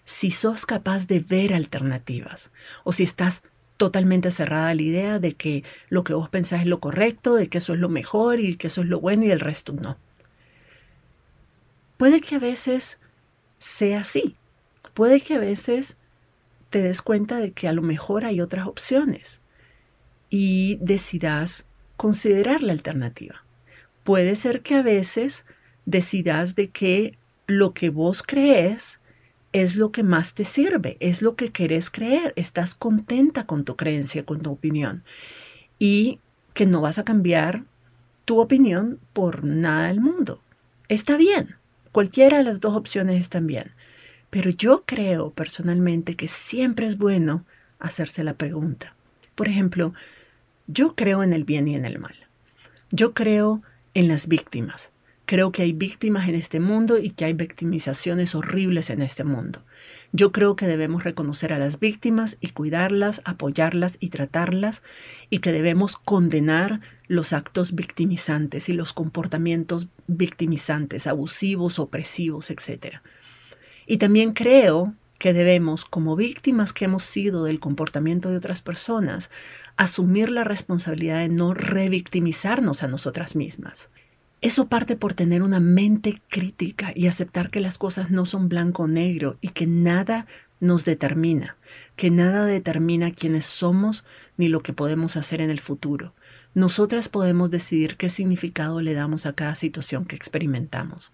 si 0.04 0.30
sos 0.30 0.66
capaz 0.66 1.06
de 1.06 1.20
ver 1.20 1.52
alternativas 1.52 2.50
o 2.84 2.92
si 2.92 3.02
estás 3.02 3.42
totalmente 3.76 4.30
cerrada 4.30 4.68
a 4.68 4.74
la 4.74 4.82
idea 4.82 5.18
de 5.18 5.34
que 5.34 5.64
lo 5.88 6.04
que 6.04 6.14
vos 6.14 6.28
pensás 6.28 6.60
es 6.60 6.66
lo 6.66 6.78
correcto, 6.78 7.34
de 7.34 7.48
que 7.48 7.58
eso 7.58 7.74
es 7.74 7.80
lo 7.80 7.88
mejor 7.88 8.38
y 8.38 8.54
que 8.56 8.68
eso 8.68 8.82
es 8.82 8.88
lo 8.88 9.00
bueno 9.00 9.24
y 9.24 9.30
el 9.30 9.40
resto 9.40 9.72
no. 9.72 9.96
Puede 11.96 12.20
que 12.20 12.36
a 12.36 12.38
veces 12.38 12.98
sea 13.58 14.00
así, 14.00 14.36
puede 14.94 15.20
que 15.20 15.34
a 15.34 15.38
veces 15.38 15.96
te 16.70 16.82
des 16.82 17.02
cuenta 17.02 17.38
de 17.38 17.52
que 17.52 17.68
a 17.68 17.72
lo 17.72 17.82
mejor 17.82 18.24
hay 18.24 18.40
otras 18.40 18.66
opciones 18.66 19.40
y 20.30 20.78
decidas 20.80 21.64
considerar 21.96 22.62
la 22.62 22.72
alternativa. 22.72 23.44
Puede 24.04 24.34
ser 24.36 24.62
que 24.62 24.76
a 24.76 24.82
veces 24.82 25.44
decidas 25.84 26.54
de 26.54 26.68
que 26.70 27.18
lo 27.46 27.74
que 27.74 27.90
vos 27.90 28.22
crees 28.22 28.98
es 29.52 29.76
lo 29.76 29.92
que 29.92 30.02
más 30.02 30.34
te 30.34 30.44
sirve, 30.44 30.96
es 31.00 31.20
lo 31.20 31.36
que 31.36 31.48
querés 31.48 31.90
creer, 31.90 32.32
estás 32.36 32.74
contenta 32.74 33.44
con 33.44 33.64
tu 33.64 33.76
creencia, 33.76 34.24
con 34.24 34.40
tu 34.40 34.50
opinión 34.50 35.04
y 35.78 36.18
que 36.54 36.66
no 36.66 36.80
vas 36.80 36.98
a 36.98 37.04
cambiar 37.04 37.64
tu 38.24 38.40
opinión 38.40 38.98
por 39.12 39.44
nada 39.44 39.88
del 39.88 40.00
mundo. 40.00 40.40
Está 40.88 41.16
bien, 41.16 41.56
cualquiera 41.92 42.38
de 42.38 42.44
las 42.44 42.60
dos 42.60 42.74
opciones 42.74 43.20
están 43.20 43.46
bien. 43.46 43.72
Pero 44.32 44.48
yo 44.48 44.84
creo 44.86 45.28
personalmente 45.28 46.14
que 46.14 46.26
siempre 46.26 46.86
es 46.86 46.96
bueno 46.96 47.44
hacerse 47.78 48.24
la 48.24 48.32
pregunta. 48.32 48.94
Por 49.34 49.46
ejemplo, 49.46 49.92
yo 50.66 50.94
creo 50.94 51.22
en 51.22 51.34
el 51.34 51.44
bien 51.44 51.68
y 51.68 51.74
en 51.74 51.84
el 51.84 51.98
mal. 51.98 52.14
Yo 52.90 53.12
creo 53.12 53.60
en 53.92 54.08
las 54.08 54.28
víctimas. 54.28 54.90
Creo 55.26 55.52
que 55.52 55.60
hay 55.60 55.74
víctimas 55.74 56.30
en 56.30 56.34
este 56.34 56.60
mundo 56.60 56.96
y 56.96 57.10
que 57.10 57.26
hay 57.26 57.34
victimizaciones 57.34 58.34
horribles 58.34 58.88
en 58.88 59.02
este 59.02 59.22
mundo. 59.22 59.62
Yo 60.12 60.32
creo 60.32 60.56
que 60.56 60.66
debemos 60.66 61.04
reconocer 61.04 61.52
a 61.52 61.58
las 61.58 61.78
víctimas 61.78 62.38
y 62.40 62.52
cuidarlas, 62.52 63.20
apoyarlas 63.26 63.98
y 64.00 64.08
tratarlas 64.08 64.82
y 65.28 65.40
que 65.40 65.52
debemos 65.52 65.98
condenar 65.98 66.80
los 67.06 67.34
actos 67.34 67.74
victimizantes 67.74 68.70
y 68.70 68.72
los 68.72 68.94
comportamientos 68.94 69.88
victimizantes, 70.06 71.06
abusivos, 71.06 71.78
opresivos, 71.78 72.50
etc. 72.50 73.02
Y 73.86 73.98
también 73.98 74.32
creo 74.32 74.94
que 75.18 75.32
debemos, 75.32 75.84
como 75.84 76.16
víctimas 76.16 76.72
que 76.72 76.86
hemos 76.86 77.04
sido 77.04 77.44
del 77.44 77.60
comportamiento 77.60 78.28
de 78.28 78.36
otras 78.36 78.60
personas, 78.60 79.30
asumir 79.76 80.30
la 80.30 80.44
responsabilidad 80.44 81.20
de 81.20 81.28
no 81.28 81.54
revictimizarnos 81.54 82.82
a 82.82 82.88
nosotras 82.88 83.36
mismas. 83.36 83.88
Eso 84.40 84.66
parte 84.66 84.96
por 84.96 85.14
tener 85.14 85.44
una 85.44 85.60
mente 85.60 86.20
crítica 86.28 86.92
y 86.96 87.06
aceptar 87.06 87.50
que 87.50 87.60
las 87.60 87.78
cosas 87.78 88.10
no 88.10 88.26
son 88.26 88.48
blanco 88.48 88.82
o 88.82 88.88
negro 88.88 89.38
y 89.40 89.50
que 89.50 89.68
nada 89.68 90.26
nos 90.58 90.84
determina, 90.84 91.56
que 91.94 92.10
nada 92.10 92.44
determina 92.44 93.12
quiénes 93.12 93.46
somos 93.46 94.04
ni 94.36 94.48
lo 94.48 94.64
que 94.64 94.72
podemos 94.72 95.16
hacer 95.16 95.40
en 95.40 95.50
el 95.50 95.60
futuro. 95.60 96.14
Nosotras 96.54 97.08
podemos 97.08 97.52
decidir 97.52 97.96
qué 97.96 98.08
significado 98.08 98.80
le 98.80 98.94
damos 98.94 99.26
a 99.26 99.32
cada 99.32 99.54
situación 99.54 100.04
que 100.04 100.16
experimentamos. 100.16 101.12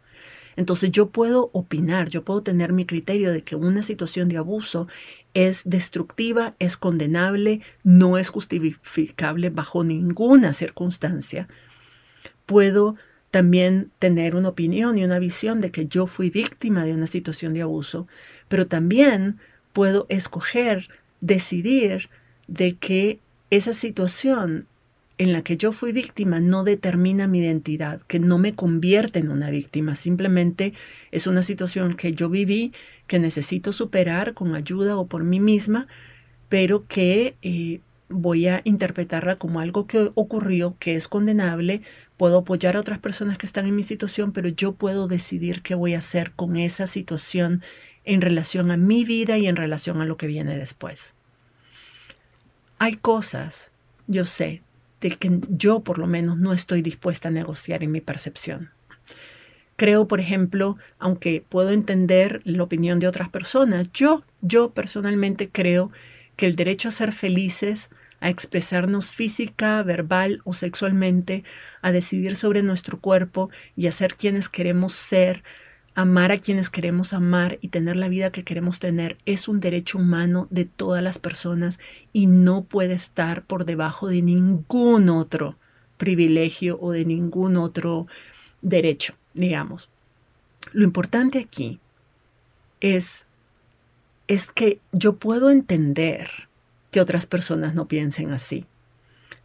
Entonces 0.58 0.90
yo 0.90 1.10
puedo 1.10 1.50
opinar, 1.52 2.08
yo 2.08 2.24
puedo 2.24 2.42
tener 2.42 2.72
mi 2.72 2.84
criterio 2.84 3.30
de 3.30 3.42
que 3.42 3.54
una 3.54 3.84
situación 3.84 4.28
de 4.28 4.38
abuso 4.38 4.88
es 5.32 5.62
destructiva, 5.64 6.56
es 6.58 6.76
condenable, 6.76 7.60
no 7.84 8.18
es 8.18 8.28
justificable 8.28 9.50
bajo 9.50 9.84
ninguna 9.84 10.52
circunstancia. 10.54 11.46
Puedo 12.44 12.96
también 13.30 13.92
tener 14.00 14.34
una 14.34 14.48
opinión 14.48 14.98
y 14.98 15.04
una 15.04 15.20
visión 15.20 15.60
de 15.60 15.70
que 15.70 15.86
yo 15.86 16.08
fui 16.08 16.28
víctima 16.28 16.84
de 16.84 16.92
una 16.92 17.06
situación 17.06 17.54
de 17.54 17.62
abuso, 17.62 18.08
pero 18.48 18.66
también 18.66 19.38
puedo 19.72 20.06
escoger, 20.08 20.88
decidir 21.20 22.08
de 22.48 22.74
que 22.74 23.20
esa 23.50 23.72
situación 23.74 24.66
en 25.18 25.32
la 25.32 25.42
que 25.42 25.56
yo 25.56 25.72
fui 25.72 25.92
víctima 25.92 26.40
no 26.40 26.62
determina 26.62 27.26
mi 27.26 27.40
identidad, 27.40 28.00
que 28.06 28.20
no 28.20 28.38
me 28.38 28.54
convierte 28.54 29.18
en 29.18 29.30
una 29.30 29.50
víctima, 29.50 29.96
simplemente 29.96 30.72
es 31.10 31.26
una 31.26 31.42
situación 31.42 31.96
que 31.96 32.12
yo 32.12 32.30
viví, 32.30 32.72
que 33.08 33.18
necesito 33.18 33.72
superar 33.72 34.34
con 34.34 34.54
ayuda 34.54 34.96
o 34.96 35.06
por 35.06 35.24
mí 35.24 35.40
misma, 35.40 35.88
pero 36.48 36.86
que 36.86 37.34
eh, 37.42 37.80
voy 38.08 38.46
a 38.46 38.62
interpretarla 38.64 39.36
como 39.36 39.58
algo 39.58 39.88
que 39.88 40.10
ocurrió, 40.14 40.76
que 40.78 40.94
es 40.94 41.08
condenable, 41.08 41.82
puedo 42.16 42.38
apoyar 42.38 42.76
a 42.76 42.80
otras 42.80 43.00
personas 43.00 43.38
que 43.38 43.46
están 43.46 43.66
en 43.66 43.74
mi 43.74 43.82
situación, 43.82 44.32
pero 44.32 44.48
yo 44.48 44.72
puedo 44.72 45.08
decidir 45.08 45.62
qué 45.62 45.74
voy 45.74 45.94
a 45.94 45.98
hacer 45.98 46.30
con 46.32 46.56
esa 46.56 46.86
situación 46.86 47.62
en 48.04 48.20
relación 48.20 48.70
a 48.70 48.76
mi 48.76 49.04
vida 49.04 49.36
y 49.36 49.48
en 49.48 49.56
relación 49.56 50.00
a 50.00 50.04
lo 50.04 50.16
que 50.16 50.28
viene 50.28 50.56
después. 50.56 51.14
Hay 52.78 52.94
cosas, 52.94 53.72
yo 54.06 54.24
sé, 54.24 54.62
de 55.00 55.10
que 55.10 55.40
yo 55.48 55.80
por 55.80 55.98
lo 55.98 56.06
menos 56.06 56.38
no 56.38 56.52
estoy 56.52 56.82
dispuesta 56.82 57.28
a 57.28 57.32
negociar 57.32 57.82
en 57.82 57.92
mi 57.92 58.00
percepción. 58.00 58.70
Creo, 59.76 60.08
por 60.08 60.18
ejemplo, 60.18 60.76
aunque 60.98 61.44
puedo 61.48 61.70
entender 61.70 62.40
la 62.44 62.64
opinión 62.64 62.98
de 62.98 63.06
otras 63.06 63.28
personas, 63.28 63.92
yo, 63.92 64.24
yo 64.40 64.70
personalmente 64.70 65.50
creo 65.50 65.92
que 66.34 66.46
el 66.46 66.56
derecho 66.56 66.88
a 66.88 66.92
ser 66.92 67.12
felices, 67.12 67.88
a 68.20 68.28
expresarnos 68.28 69.12
física, 69.12 69.80
verbal 69.84 70.40
o 70.44 70.52
sexualmente, 70.52 71.44
a 71.80 71.92
decidir 71.92 72.34
sobre 72.34 72.62
nuestro 72.62 72.98
cuerpo 72.98 73.50
y 73.76 73.86
a 73.86 73.92
ser 73.92 74.16
quienes 74.16 74.48
queremos 74.48 74.94
ser, 74.94 75.44
amar 75.98 76.30
a 76.30 76.38
quienes 76.38 76.70
queremos 76.70 77.12
amar 77.12 77.58
y 77.60 77.70
tener 77.70 77.96
la 77.96 78.06
vida 78.06 78.30
que 78.30 78.44
queremos 78.44 78.78
tener 78.78 79.16
es 79.26 79.48
un 79.48 79.58
derecho 79.58 79.98
humano 79.98 80.46
de 80.48 80.64
todas 80.64 81.02
las 81.02 81.18
personas 81.18 81.80
y 82.12 82.28
no 82.28 82.62
puede 82.62 82.94
estar 82.94 83.42
por 83.42 83.64
debajo 83.64 84.06
de 84.06 84.22
ningún 84.22 85.08
otro 85.08 85.56
privilegio 85.96 86.78
o 86.80 86.92
de 86.92 87.04
ningún 87.04 87.56
otro 87.56 88.06
derecho, 88.62 89.14
digamos. 89.34 89.90
Lo 90.70 90.84
importante 90.84 91.40
aquí 91.40 91.80
es, 92.78 93.26
es 94.28 94.46
que 94.52 94.78
yo 94.92 95.16
puedo 95.16 95.50
entender 95.50 96.30
que 96.92 97.00
otras 97.00 97.26
personas 97.26 97.74
no 97.74 97.88
piensen 97.88 98.30
así. 98.30 98.66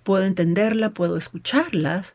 Puedo 0.03 0.25
entenderla, 0.25 0.91
puedo 0.91 1.17
escucharlas, 1.17 2.13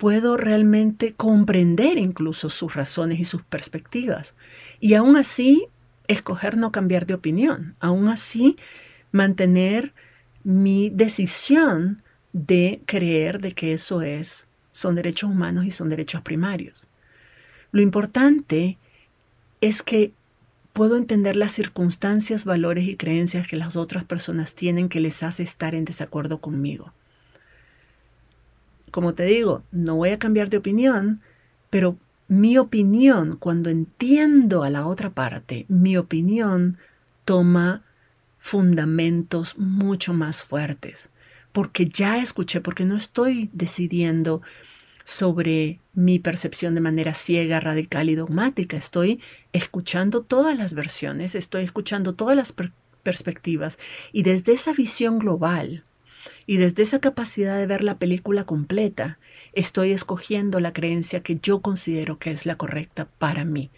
puedo 0.00 0.38
realmente 0.38 1.12
comprender 1.12 1.98
incluso 1.98 2.48
sus 2.48 2.74
razones 2.74 3.20
y 3.20 3.24
sus 3.24 3.42
perspectivas. 3.42 4.32
Y 4.80 4.94
aún 4.94 5.14
así, 5.18 5.66
escoger 6.08 6.56
no 6.56 6.72
cambiar 6.72 7.04
de 7.04 7.12
opinión. 7.12 7.74
Aún 7.80 8.08
así, 8.08 8.56
mantener 9.12 9.92
mi 10.42 10.88
decisión 10.88 12.02
de 12.32 12.80
creer 12.86 13.42
de 13.42 13.52
que 13.52 13.74
eso 13.74 14.00
es, 14.00 14.46
son 14.72 14.94
derechos 14.94 15.28
humanos 15.28 15.66
y 15.66 15.70
son 15.70 15.90
derechos 15.90 16.22
primarios. 16.22 16.88
Lo 17.70 17.82
importante 17.82 18.78
es 19.60 19.82
que 19.82 20.12
puedo 20.72 20.96
entender 20.96 21.36
las 21.36 21.52
circunstancias, 21.52 22.46
valores 22.46 22.88
y 22.88 22.96
creencias 22.96 23.46
que 23.46 23.56
las 23.56 23.76
otras 23.76 24.04
personas 24.04 24.54
tienen 24.54 24.88
que 24.88 25.00
les 25.00 25.22
hace 25.22 25.42
estar 25.42 25.74
en 25.74 25.84
desacuerdo 25.84 26.40
conmigo 26.40 26.94
como 28.90 29.14
te 29.14 29.24
digo, 29.24 29.62
no 29.72 29.96
voy 29.96 30.10
a 30.10 30.18
cambiar 30.18 30.50
de 30.50 30.58
opinión, 30.58 31.20
pero 31.70 31.96
mi 32.28 32.58
opinión, 32.58 33.36
cuando 33.36 33.70
entiendo 33.70 34.62
a 34.62 34.70
la 34.70 34.86
otra 34.86 35.10
parte, 35.10 35.66
mi 35.68 35.96
opinión 35.96 36.78
toma 37.24 37.82
fundamentos 38.38 39.58
mucho 39.58 40.14
más 40.14 40.42
fuertes, 40.42 41.10
porque 41.52 41.88
ya 41.88 42.18
escuché, 42.18 42.60
porque 42.60 42.84
no 42.84 42.96
estoy 42.96 43.50
decidiendo 43.52 44.42
sobre 45.04 45.80
mi 45.92 46.18
percepción 46.20 46.74
de 46.74 46.80
manera 46.80 47.14
ciega, 47.14 47.58
radical 47.58 48.08
y 48.08 48.14
dogmática, 48.14 48.76
estoy 48.76 49.20
escuchando 49.52 50.22
todas 50.22 50.56
las 50.56 50.74
versiones, 50.74 51.34
estoy 51.34 51.64
escuchando 51.64 52.14
todas 52.14 52.36
las 52.36 52.54
perspectivas 53.02 53.78
y 54.12 54.22
desde 54.22 54.52
esa 54.52 54.72
visión 54.72 55.18
global 55.18 55.82
y 56.50 56.56
desde 56.56 56.82
esa 56.82 56.98
capacidad 56.98 57.56
de 57.56 57.66
ver 57.68 57.84
la 57.84 57.98
película 57.98 58.42
completa, 58.42 59.20
estoy 59.52 59.92
escogiendo 59.92 60.58
la 60.58 60.72
creencia 60.72 61.20
que 61.20 61.38
yo 61.40 61.60
considero 61.60 62.18
que 62.18 62.32
es 62.32 62.44
la 62.44 62.56
correcta 62.56 63.08
para 63.18 63.44
mí. 63.44 63.70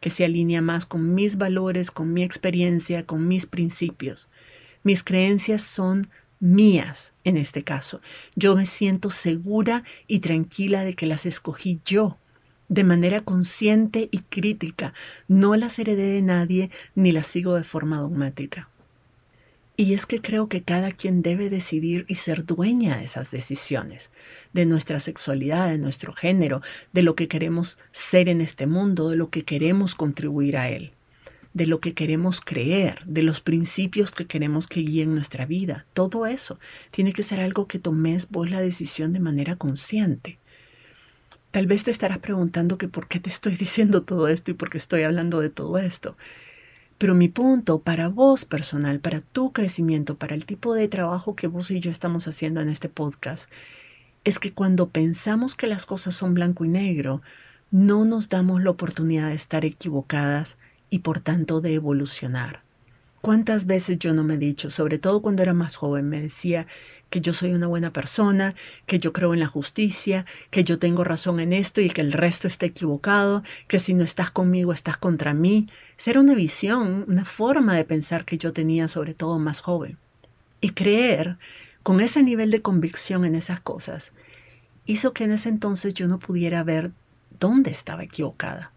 que 0.00 0.10
se 0.10 0.26
alinea 0.26 0.60
más 0.60 0.84
con 0.84 1.14
mis 1.14 1.38
valores, 1.38 1.90
con 1.90 2.12
mi 2.12 2.22
experiencia, 2.22 3.06
con 3.06 3.26
mis 3.28 3.46
principios. 3.46 4.28
Mis 4.82 5.02
creencias 5.02 5.62
son 5.62 6.06
mías 6.38 7.14
en 7.24 7.38
este 7.38 7.64
caso. 7.64 8.02
Yo 8.36 8.54
me 8.56 8.66
siento 8.66 9.08
segura 9.08 9.82
y 10.06 10.18
tranquila 10.18 10.84
de 10.84 10.92
que 10.92 11.06
las 11.06 11.24
escogí 11.24 11.80
yo, 11.86 12.18
de 12.68 12.84
manera 12.84 13.22
consciente 13.22 14.10
y 14.12 14.18
crítica. 14.18 14.92
No 15.28 15.56
las 15.56 15.78
heredé 15.78 16.12
de 16.12 16.22
nadie 16.22 16.70
ni 16.94 17.10
las 17.10 17.26
sigo 17.26 17.54
de 17.54 17.64
forma 17.64 17.96
dogmática. 17.96 18.68
Y 19.80 19.94
es 19.94 20.06
que 20.06 20.20
creo 20.20 20.48
que 20.48 20.64
cada 20.64 20.90
quien 20.90 21.22
debe 21.22 21.50
decidir 21.50 22.04
y 22.08 22.16
ser 22.16 22.44
dueña 22.44 22.98
de 22.98 23.04
esas 23.04 23.30
decisiones, 23.30 24.10
de 24.52 24.66
nuestra 24.66 24.98
sexualidad, 24.98 25.70
de 25.70 25.78
nuestro 25.78 26.12
género, 26.12 26.62
de 26.92 27.02
lo 27.02 27.14
que 27.14 27.28
queremos 27.28 27.78
ser 27.92 28.28
en 28.28 28.40
este 28.40 28.66
mundo, 28.66 29.08
de 29.08 29.14
lo 29.14 29.30
que 29.30 29.44
queremos 29.44 29.94
contribuir 29.94 30.56
a 30.56 30.68
él, 30.68 30.90
de 31.54 31.66
lo 31.66 31.78
que 31.78 31.94
queremos 31.94 32.40
creer, 32.40 33.04
de 33.06 33.22
los 33.22 33.40
principios 33.40 34.10
que 34.10 34.26
queremos 34.26 34.66
que 34.66 34.80
guíen 34.80 35.14
nuestra 35.14 35.46
vida. 35.46 35.86
Todo 35.94 36.26
eso 36.26 36.58
tiene 36.90 37.12
que 37.12 37.22
ser 37.22 37.38
algo 37.38 37.68
que 37.68 37.78
tomes 37.78 38.28
vos 38.30 38.50
la 38.50 38.60
decisión 38.60 39.12
de 39.12 39.20
manera 39.20 39.54
consciente. 39.54 40.40
Tal 41.52 41.68
vez 41.68 41.84
te 41.84 41.92
estarás 41.92 42.18
preguntando 42.18 42.78
que 42.78 42.88
por 42.88 43.06
qué 43.06 43.20
te 43.20 43.30
estoy 43.30 43.54
diciendo 43.56 44.02
todo 44.02 44.26
esto 44.26 44.50
y 44.50 44.54
por 44.54 44.70
qué 44.70 44.78
estoy 44.78 45.02
hablando 45.02 45.38
de 45.38 45.50
todo 45.50 45.78
esto. 45.78 46.16
Pero 46.98 47.14
mi 47.14 47.28
punto 47.28 47.78
para 47.78 48.08
vos 48.08 48.44
personal, 48.44 48.98
para 48.98 49.20
tu 49.20 49.52
crecimiento, 49.52 50.16
para 50.16 50.34
el 50.34 50.44
tipo 50.44 50.74
de 50.74 50.88
trabajo 50.88 51.36
que 51.36 51.46
vos 51.46 51.70
y 51.70 51.78
yo 51.78 51.92
estamos 51.92 52.26
haciendo 52.26 52.60
en 52.60 52.68
este 52.68 52.88
podcast, 52.88 53.48
es 54.24 54.40
que 54.40 54.52
cuando 54.52 54.88
pensamos 54.88 55.54
que 55.54 55.68
las 55.68 55.86
cosas 55.86 56.16
son 56.16 56.34
blanco 56.34 56.64
y 56.64 56.68
negro, 56.68 57.22
no 57.70 58.04
nos 58.04 58.28
damos 58.28 58.62
la 58.62 58.70
oportunidad 58.70 59.28
de 59.28 59.34
estar 59.34 59.64
equivocadas 59.64 60.56
y 60.90 61.00
por 61.00 61.20
tanto 61.20 61.60
de 61.60 61.74
evolucionar. 61.74 62.62
¿Cuántas 63.20 63.66
veces 63.66 63.98
yo 63.98 64.14
no 64.14 64.24
me 64.24 64.34
he 64.34 64.38
dicho, 64.38 64.70
sobre 64.70 64.98
todo 64.98 65.22
cuando 65.22 65.42
era 65.42 65.54
más 65.54 65.76
joven, 65.76 66.08
me 66.08 66.20
decía, 66.20 66.66
que 67.10 67.20
yo 67.20 67.32
soy 67.32 67.52
una 67.52 67.66
buena 67.66 67.92
persona, 67.92 68.54
que 68.86 68.98
yo 68.98 69.12
creo 69.12 69.34
en 69.34 69.40
la 69.40 69.46
justicia, 69.46 70.26
que 70.50 70.64
yo 70.64 70.78
tengo 70.78 71.04
razón 71.04 71.40
en 71.40 71.52
esto 71.52 71.80
y 71.80 71.90
que 71.90 72.00
el 72.00 72.12
resto 72.12 72.46
está 72.46 72.66
equivocado, 72.66 73.42
que 73.66 73.78
si 73.78 73.94
no 73.94 74.04
estás 74.04 74.30
conmigo 74.30 74.72
estás 74.72 74.96
contra 74.96 75.34
mí. 75.34 75.68
Esa 75.98 76.10
era 76.10 76.20
una 76.20 76.34
visión, 76.34 77.04
una 77.08 77.24
forma 77.24 77.74
de 77.74 77.84
pensar 77.84 78.24
que 78.24 78.38
yo 78.38 78.52
tenía 78.52 78.88
sobre 78.88 79.14
todo 79.14 79.38
más 79.38 79.60
joven. 79.60 79.98
Y 80.60 80.70
creer 80.70 81.38
con 81.82 82.00
ese 82.00 82.22
nivel 82.22 82.50
de 82.50 82.62
convicción 82.62 83.24
en 83.24 83.34
esas 83.34 83.60
cosas 83.60 84.12
hizo 84.84 85.12
que 85.12 85.24
en 85.24 85.32
ese 85.32 85.48
entonces 85.48 85.94
yo 85.94 86.08
no 86.08 86.18
pudiera 86.18 86.64
ver 86.64 86.90
dónde 87.38 87.70
estaba 87.70 88.02
equivocada 88.02 88.72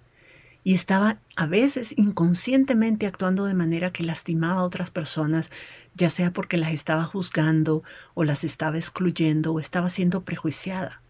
y 0.64 0.74
estaba 0.74 1.18
a 1.36 1.48
veces 1.48 1.94
inconscientemente 1.98 3.08
actuando 3.08 3.46
de 3.46 3.54
manera 3.54 3.92
que 3.92 4.04
lastimaba 4.04 4.62
a 4.62 4.64
otras 4.64 4.92
personas, 4.92 5.50
ya 5.96 6.10
sea 6.10 6.32
porque 6.32 6.58
las 6.58 6.72
estaba 6.72 7.04
juzgando 7.04 7.84
o 8.14 8.24
las 8.24 8.44
estaba 8.44 8.78
excluyendo 8.78 9.54
o 9.54 9.60
estaba 9.60 9.90
siendo 9.90 10.24
prejuiciada. 10.24 11.02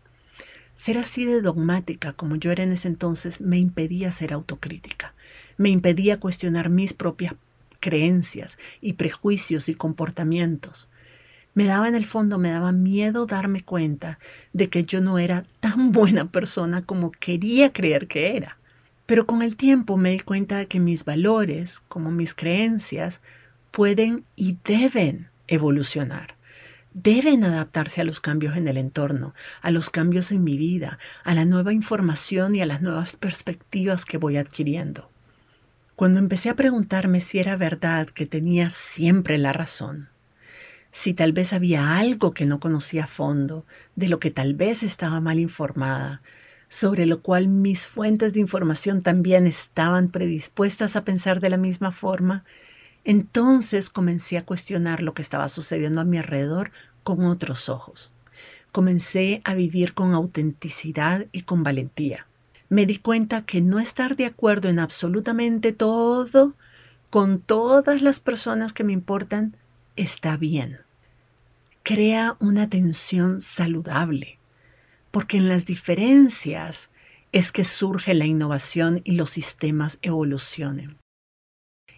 Ser 0.76 0.98
así 0.98 1.26
de 1.26 1.42
dogmática 1.42 2.14
como 2.14 2.36
yo 2.36 2.52
era 2.52 2.64
en 2.64 2.72
ese 2.72 2.88
entonces 2.88 3.42
me 3.42 3.58
impedía 3.58 4.12
ser 4.12 4.34
autocrítica, 4.34 5.14
me 5.58 5.70
impedía 5.70 6.20
cuestionar 6.20 6.70
mis 6.70 6.94
propias 6.94 7.36
creencias 7.80 8.58
y 8.80 8.94
prejuicios 8.94 9.70
y 9.70 9.76
comportamientos. 9.76 10.88
Me 11.54 11.66
daba 11.66 11.90
en 11.90 11.96
el 11.96 12.06
fondo, 12.06 12.38
me 12.38 12.52
daba 12.52 12.72
miedo 12.72 13.26
darme 13.26 13.62
cuenta 13.62 14.20
de 14.54 14.70
que 14.70 14.84
yo 14.84 15.02
no 15.02 15.20
era 15.20 15.46
tan 15.60 15.92
buena 15.92 16.32
persona 16.32 16.86
como 16.86 17.12
quería 17.12 17.74
creer 17.74 18.08
que 18.08 18.38
era. 18.38 18.58
Pero 19.06 19.26
con 19.26 19.42
el 19.42 19.58
tiempo 19.58 19.98
me 19.98 20.12
di 20.12 20.22
cuenta 20.22 20.58
de 20.58 20.68
que 20.68 20.80
mis 20.80 21.04
valores, 21.04 21.82
como 21.90 22.12
mis 22.12 22.34
creencias, 22.34 23.20
pueden 23.72 24.25
y 24.36 24.58
deben 24.63 25.30
evolucionar. 25.48 26.36
Deben 26.94 27.46
adaptarse 27.46 28.01
a 28.01 28.04
los 28.04 28.20
cambios 28.20 28.58
en 28.58 28.68
el 28.68 28.78
entorno, 28.78 29.34
a 29.62 29.72
los 29.72 29.90
cambios 29.90 30.32
en 30.32 30.44
mi 30.44 30.58
vida, 30.58 31.00
a 31.24 31.34
la 31.34 31.45
nueva 31.45 31.72
información 31.72 32.56
y 32.56 32.62
a 32.62 32.65
las 32.65 32.82
nuevas 32.82 33.15
perspectivas 33.15 34.04
que 34.04 34.17
voy 34.17 34.36
adquiriendo. 34.36 35.10
Cuando 35.95 36.19
empecé 36.19 36.50
a 36.50 36.56
preguntarme 36.56 37.22
si 37.22 37.39
era 37.39 37.56
verdad 37.56 38.08
que 38.10 38.26
tenía 38.26 38.69
siempre 38.72 39.38
la 39.38 39.54
razón, 39.54 40.10
si 40.91 41.13
tal 41.13 41.32
vez 41.32 41.54
había 41.54 41.98
algo 41.98 42.34
que 42.34 42.45
no 42.45 42.60
conocía 42.60 43.06
a 43.06 43.08
fondo, 43.08 43.65
de 43.95 44.10
lo 44.10 44.19
que 44.19 44.32
tal 44.32 44.54
vez 44.54 44.84
estaba 44.84 45.22
mal 45.22 45.39
informada, 45.39 46.22
sobre 46.67 47.06
lo 47.06 47.22
cual 47.22 47.48
mis 47.48 47.88
fuentes 47.88 48.34
de 48.34 48.41
información 48.41 49.02
también 49.02 49.48
estaban 49.48 50.10
predispuestas 50.10 50.95
a 50.95 51.04
pensar 51.06 51.39
de 51.39 51.50
la 51.50 51.58
misma 51.58 51.91
forma, 51.91 52.43
entonces 53.04 53.90
comencé 53.90 54.38
a 54.38 54.46
cuestionar 54.46 55.02
lo 55.02 55.14
que 55.14 55.22
estaba 55.22 55.50
sucediendo 55.50 56.02
a 56.02 56.06
mi 56.06 56.18
alrededor 56.18 56.72
con 57.04 57.26
otros 57.26 57.70
ojos. 57.70 58.12
Comencé 58.72 59.42
a 59.44 59.54
vivir 59.54 59.94
con 59.94 60.14
autenticidad 60.14 61.26
y 61.32 61.42
con 61.42 61.64
valentía. 61.64 62.28
Me 62.70 62.86
di 62.86 62.98
cuenta 62.98 63.46
que 63.46 63.62
no 63.62 63.80
estar 63.80 64.16
de 64.16 64.26
acuerdo 64.26 64.70
en 64.70 64.80
absolutamente 64.80 65.74
todo 65.74 66.54
con 67.10 67.40
todas 67.40 68.02
las 68.02 68.20
personas 68.20 68.72
que 68.72 68.86
me 68.86 68.94
importan 68.94 69.58
está 69.98 70.38
bien. 70.38 70.80
Crea 71.84 72.38
una 72.40 72.70
tensión 72.70 73.42
saludable 73.42 74.38
porque 75.12 75.38
en 75.38 75.50
las 75.50 75.66
diferencias 75.66 76.90
es 77.34 77.52
que 77.52 77.66
surge 77.66 78.14
la 78.14 78.26
innovación 78.26 79.02
y 79.04 79.12
los 79.12 79.32
sistemas 79.32 80.00
evolucionen. 80.02 81.01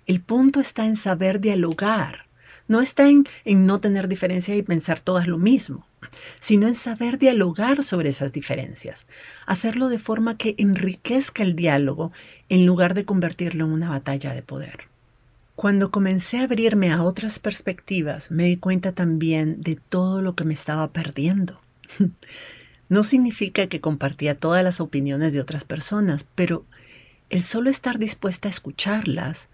El 0.06 0.22
punto 0.22 0.60
está 0.60 0.86
en 0.86 0.96
saber 0.96 1.40
dialogar, 1.40 2.26
no 2.68 2.82
está 2.82 3.10
en, 3.10 3.26
no 3.46 3.80
tener 3.80 4.08
diferencias 4.08 4.58
y 4.58 4.64
pensar 4.64 5.02
todas 5.02 5.28
lo 5.28 5.38
mismo, 5.38 5.86
sino 6.40 6.68
en 6.68 6.76
saber 6.76 7.18
dialogar 7.18 7.84
sobre 7.84 8.10
esas 8.10 8.32
diferencias, 8.32 9.06
hacerlo 9.46 9.90
de 9.90 10.00
forma 10.00 10.38
que 10.38 10.56
enriquezca 10.58 11.44
el 11.44 11.56
diálogo 11.56 12.12
en 12.50 12.66
lugar 12.66 12.94
de 12.94 13.06
convertirlo 13.06 13.66
en 13.66 13.72
una 13.72 13.90
batalla 13.90 14.34
de 14.34 14.42
poder. 14.42 14.88
Cuando 15.56 15.92
comencé 15.92 16.40
a 16.40 16.44
abrirme 16.44 16.92
a 16.92 17.04
otras 17.04 17.38
perspectivas, 17.38 18.32
me 18.32 18.46
di 18.46 18.58
cuenta 18.58 18.92
también 18.92 19.62
de 19.62 19.76
todo 19.76 20.22
lo 20.22 20.36
que 20.36 20.46
me 20.46 20.54
estaba 20.54 20.92
perdiendo. 20.92 21.62
No 22.90 23.02
significa 23.04 23.66
que 23.68 23.82
compartía 23.82 24.38
todas 24.38 24.64
las 24.64 24.80
opiniones 24.80 25.34
de 25.34 25.40
otras 25.40 25.64
personas, 25.64 26.28
pero 26.36 26.66
el 27.32 27.42
solo 27.42 27.72
estar 27.72 27.98
dispuesta 27.98 28.50
a 28.50 28.52
escucharlas 28.52 29.48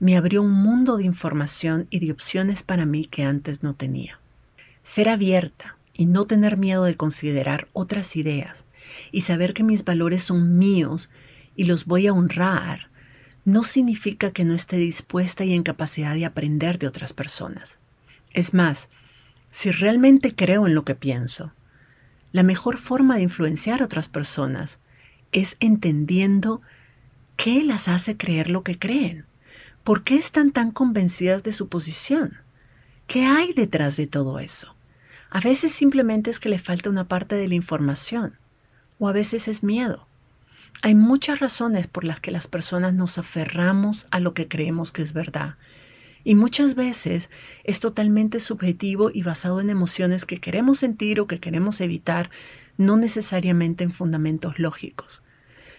me 0.00 0.16
abrió 0.16 0.42
un 0.42 0.52
mundo 0.52 0.96
de 0.96 1.04
información 1.04 1.86
y 1.90 2.00
de 2.00 2.12
opciones 2.12 2.62
para 2.62 2.84
mí 2.84 3.04
que 3.04 3.24
antes 3.24 3.62
no 3.62 3.74
tenía. 3.74 4.18
Ser 4.82 5.08
abierta 5.08 5.76
y 5.92 6.06
no 6.06 6.26
tener 6.26 6.56
miedo 6.56 6.84
de 6.84 6.96
considerar 6.96 7.68
otras 7.72 8.16
ideas 8.16 8.64
y 9.12 9.22
saber 9.22 9.54
que 9.54 9.62
mis 9.62 9.84
valores 9.84 10.22
son 10.22 10.58
míos 10.58 11.10
y 11.56 11.64
los 11.64 11.86
voy 11.86 12.06
a 12.06 12.12
honrar, 12.12 12.88
no 13.44 13.62
significa 13.62 14.30
que 14.30 14.44
no 14.44 14.54
esté 14.54 14.76
dispuesta 14.76 15.44
y 15.44 15.54
en 15.54 15.62
capacidad 15.62 16.14
de 16.14 16.24
aprender 16.24 16.78
de 16.78 16.86
otras 16.86 17.12
personas. 17.12 17.78
Es 18.32 18.54
más, 18.54 18.88
si 19.50 19.70
realmente 19.70 20.34
creo 20.34 20.66
en 20.66 20.74
lo 20.74 20.84
que 20.84 20.94
pienso, 20.94 21.52
la 22.32 22.42
mejor 22.42 22.78
forma 22.78 23.16
de 23.16 23.22
influenciar 23.22 23.80
a 23.80 23.84
otras 23.84 24.08
personas 24.08 24.78
es 25.30 25.56
entendiendo 25.60 26.62
qué 27.36 27.62
las 27.62 27.86
hace 27.86 28.16
creer 28.16 28.50
lo 28.50 28.64
que 28.64 28.78
creen. 28.78 29.26
¿Por 29.84 30.02
qué 30.02 30.16
están 30.16 30.50
tan 30.50 30.70
convencidas 30.70 31.42
de 31.42 31.52
su 31.52 31.68
posición? 31.68 32.38
¿Qué 33.06 33.26
hay 33.26 33.52
detrás 33.52 33.98
de 33.98 34.06
todo 34.06 34.38
eso? 34.38 34.74
A 35.28 35.40
veces 35.40 35.72
simplemente 35.72 36.30
es 36.30 36.40
que 36.40 36.48
le 36.48 36.58
falta 36.58 36.88
una 36.88 37.06
parte 37.06 37.34
de 37.34 37.46
la 37.48 37.54
información, 37.54 38.38
o 38.98 39.08
a 39.08 39.12
veces 39.12 39.46
es 39.46 39.62
miedo. 39.62 40.08
Hay 40.80 40.94
muchas 40.94 41.40
razones 41.40 41.86
por 41.86 42.04
las 42.04 42.18
que 42.18 42.30
las 42.30 42.46
personas 42.46 42.94
nos 42.94 43.18
aferramos 43.18 44.06
a 44.10 44.20
lo 44.20 44.32
que 44.32 44.48
creemos 44.48 44.90
que 44.90 45.02
es 45.02 45.12
verdad, 45.12 45.56
y 46.24 46.34
muchas 46.34 46.76
veces 46.76 47.28
es 47.64 47.78
totalmente 47.78 48.40
subjetivo 48.40 49.10
y 49.12 49.22
basado 49.22 49.60
en 49.60 49.68
emociones 49.68 50.24
que 50.24 50.40
queremos 50.40 50.78
sentir 50.78 51.20
o 51.20 51.26
que 51.26 51.40
queremos 51.40 51.82
evitar, 51.82 52.30
no 52.78 52.96
necesariamente 52.96 53.84
en 53.84 53.92
fundamentos 53.92 54.58
lógicos. 54.58 55.20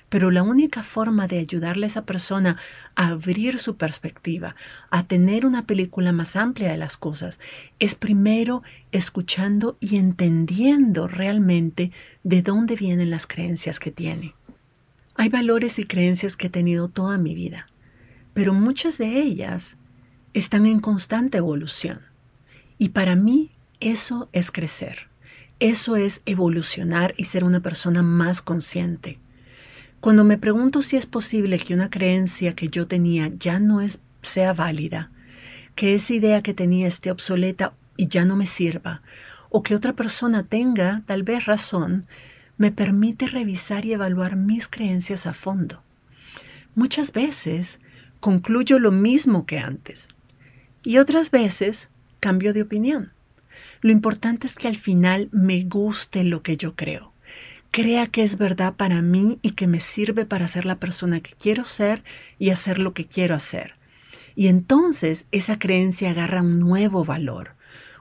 Pero 0.10 0.32
la 0.32 0.44
única 0.44 0.84
forma 0.84 1.28
de 1.28 1.40
ayudarle 1.40 1.86
a 1.86 1.88
esa 1.88 2.06
persona 2.06 2.58
a 2.96 3.08
abrir 3.08 3.60
su 3.60 3.76
perspectiva, 3.76 4.56
a 4.90 5.04
tener 5.04 5.46
una 5.46 5.66
película 5.66 6.12
más 6.12 6.36
amplia 6.36 6.72
de 6.72 6.78
las 6.78 6.96
cosas, 6.96 7.40
es 7.80 7.96
primero 7.96 8.64
escuchando 8.92 9.78
y 9.80 9.98
entendiendo 9.98 11.08
realmente 11.08 11.92
de 12.24 12.42
dónde 12.42 12.76
vienen 12.76 13.10
las 13.10 13.28
creencias 13.28 13.80
que 13.80 13.92
tiene. 13.92 14.36
Hay 15.16 15.30
valores 15.30 15.80
y 15.80 15.86
creencias 15.86 16.38
que 16.38 16.48
he 16.48 16.50
tenido 16.52 16.90
toda 16.90 17.18
mi 17.18 17.34
vida, 17.34 17.68
pero 18.34 18.54
muchas 18.54 18.98
de 18.98 19.20
ellas 19.22 19.78
están 20.34 20.66
en 20.66 20.82
constante 20.82 21.38
evolución. 21.38 22.02
Y 22.78 22.90
para 22.90 23.16
mí 23.16 23.52
eso 23.80 24.30
es 24.34 24.52
crecer. 24.52 25.08
Eso 25.60 25.96
es 25.96 26.22
evolucionar 26.26 27.14
y 27.18 27.26
ser 27.26 27.46
una 27.46 27.62
persona 27.62 28.04
más 28.04 28.42
consciente. 28.42 29.20
Cuando 30.06 30.24
me 30.24 30.38
pregunto 30.38 30.84
si 30.84 30.98
es 30.98 31.08
posible 31.08 31.58
que 31.58 31.74
una 31.74 31.90
creencia 31.90 32.54
que 32.54 32.68
yo 32.68 32.86
tenía 32.86 33.32
ya 33.40 33.60
no 33.60 33.82
es, 33.82 33.98
sea 34.22 34.54
válida, 34.54 35.10
que 35.74 35.96
esa 35.96 36.14
idea 36.14 36.44
que 36.44 36.54
tenía 36.54 36.88
esté 36.88 37.10
obsoleta 37.10 37.74
y 37.98 38.08
ya 38.08 38.24
no 38.24 38.36
me 38.36 38.46
sirva, 38.46 39.02
o 39.50 39.64
que 39.64 39.74
otra 39.74 39.94
persona 39.94 40.44
tenga 40.44 41.02
tal 41.08 41.24
vez 41.24 41.46
razón, 41.48 42.06
me 42.60 42.72
permite 42.72 43.26
revisar 43.26 43.84
y 43.88 43.94
evaluar 43.94 44.36
mis 44.36 44.68
creencias 44.68 45.26
a 45.26 45.34
fondo. 45.34 45.82
Muchas 46.76 47.12
veces 47.12 47.80
concluyo 48.20 48.78
lo 48.78 48.92
mismo 48.92 49.48
que 49.48 49.58
antes 49.58 50.10
y 50.84 51.00
otras 51.00 51.32
veces 51.32 51.90
cambio 52.20 52.54
de 52.54 52.62
opinión. 52.62 53.12
Lo 53.82 53.92
importante 53.92 54.46
es 54.46 54.54
que 54.54 54.68
al 54.68 54.76
final 54.76 55.30
me 55.32 55.64
guste 55.64 56.24
lo 56.24 56.44
que 56.44 56.58
yo 56.58 56.76
creo, 56.76 57.12
crea 57.72 58.08
que 58.08 58.24
es 58.24 58.38
verdad 58.38 58.76
para 58.76 59.02
mí 59.02 59.40
y 59.42 59.52
que 59.52 59.68
me 59.68 59.80
sirve 59.80 60.26
para 60.26 60.48
ser 60.48 60.66
la 60.66 60.78
persona 60.78 61.20
que 61.20 61.34
quiero 61.34 61.66
ser 61.66 62.04
y 62.40 62.50
hacer 62.50 62.80
lo 62.80 62.94
que 62.94 63.06
quiero 63.06 63.36
hacer. 63.36 63.76
Y 64.36 64.48
entonces 64.48 65.26
esa 65.32 65.60
creencia 65.60 66.12
agarra 66.12 66.42
un 66.42 66.60
nuevo 66.60 67.06
valor, 67.06 67.56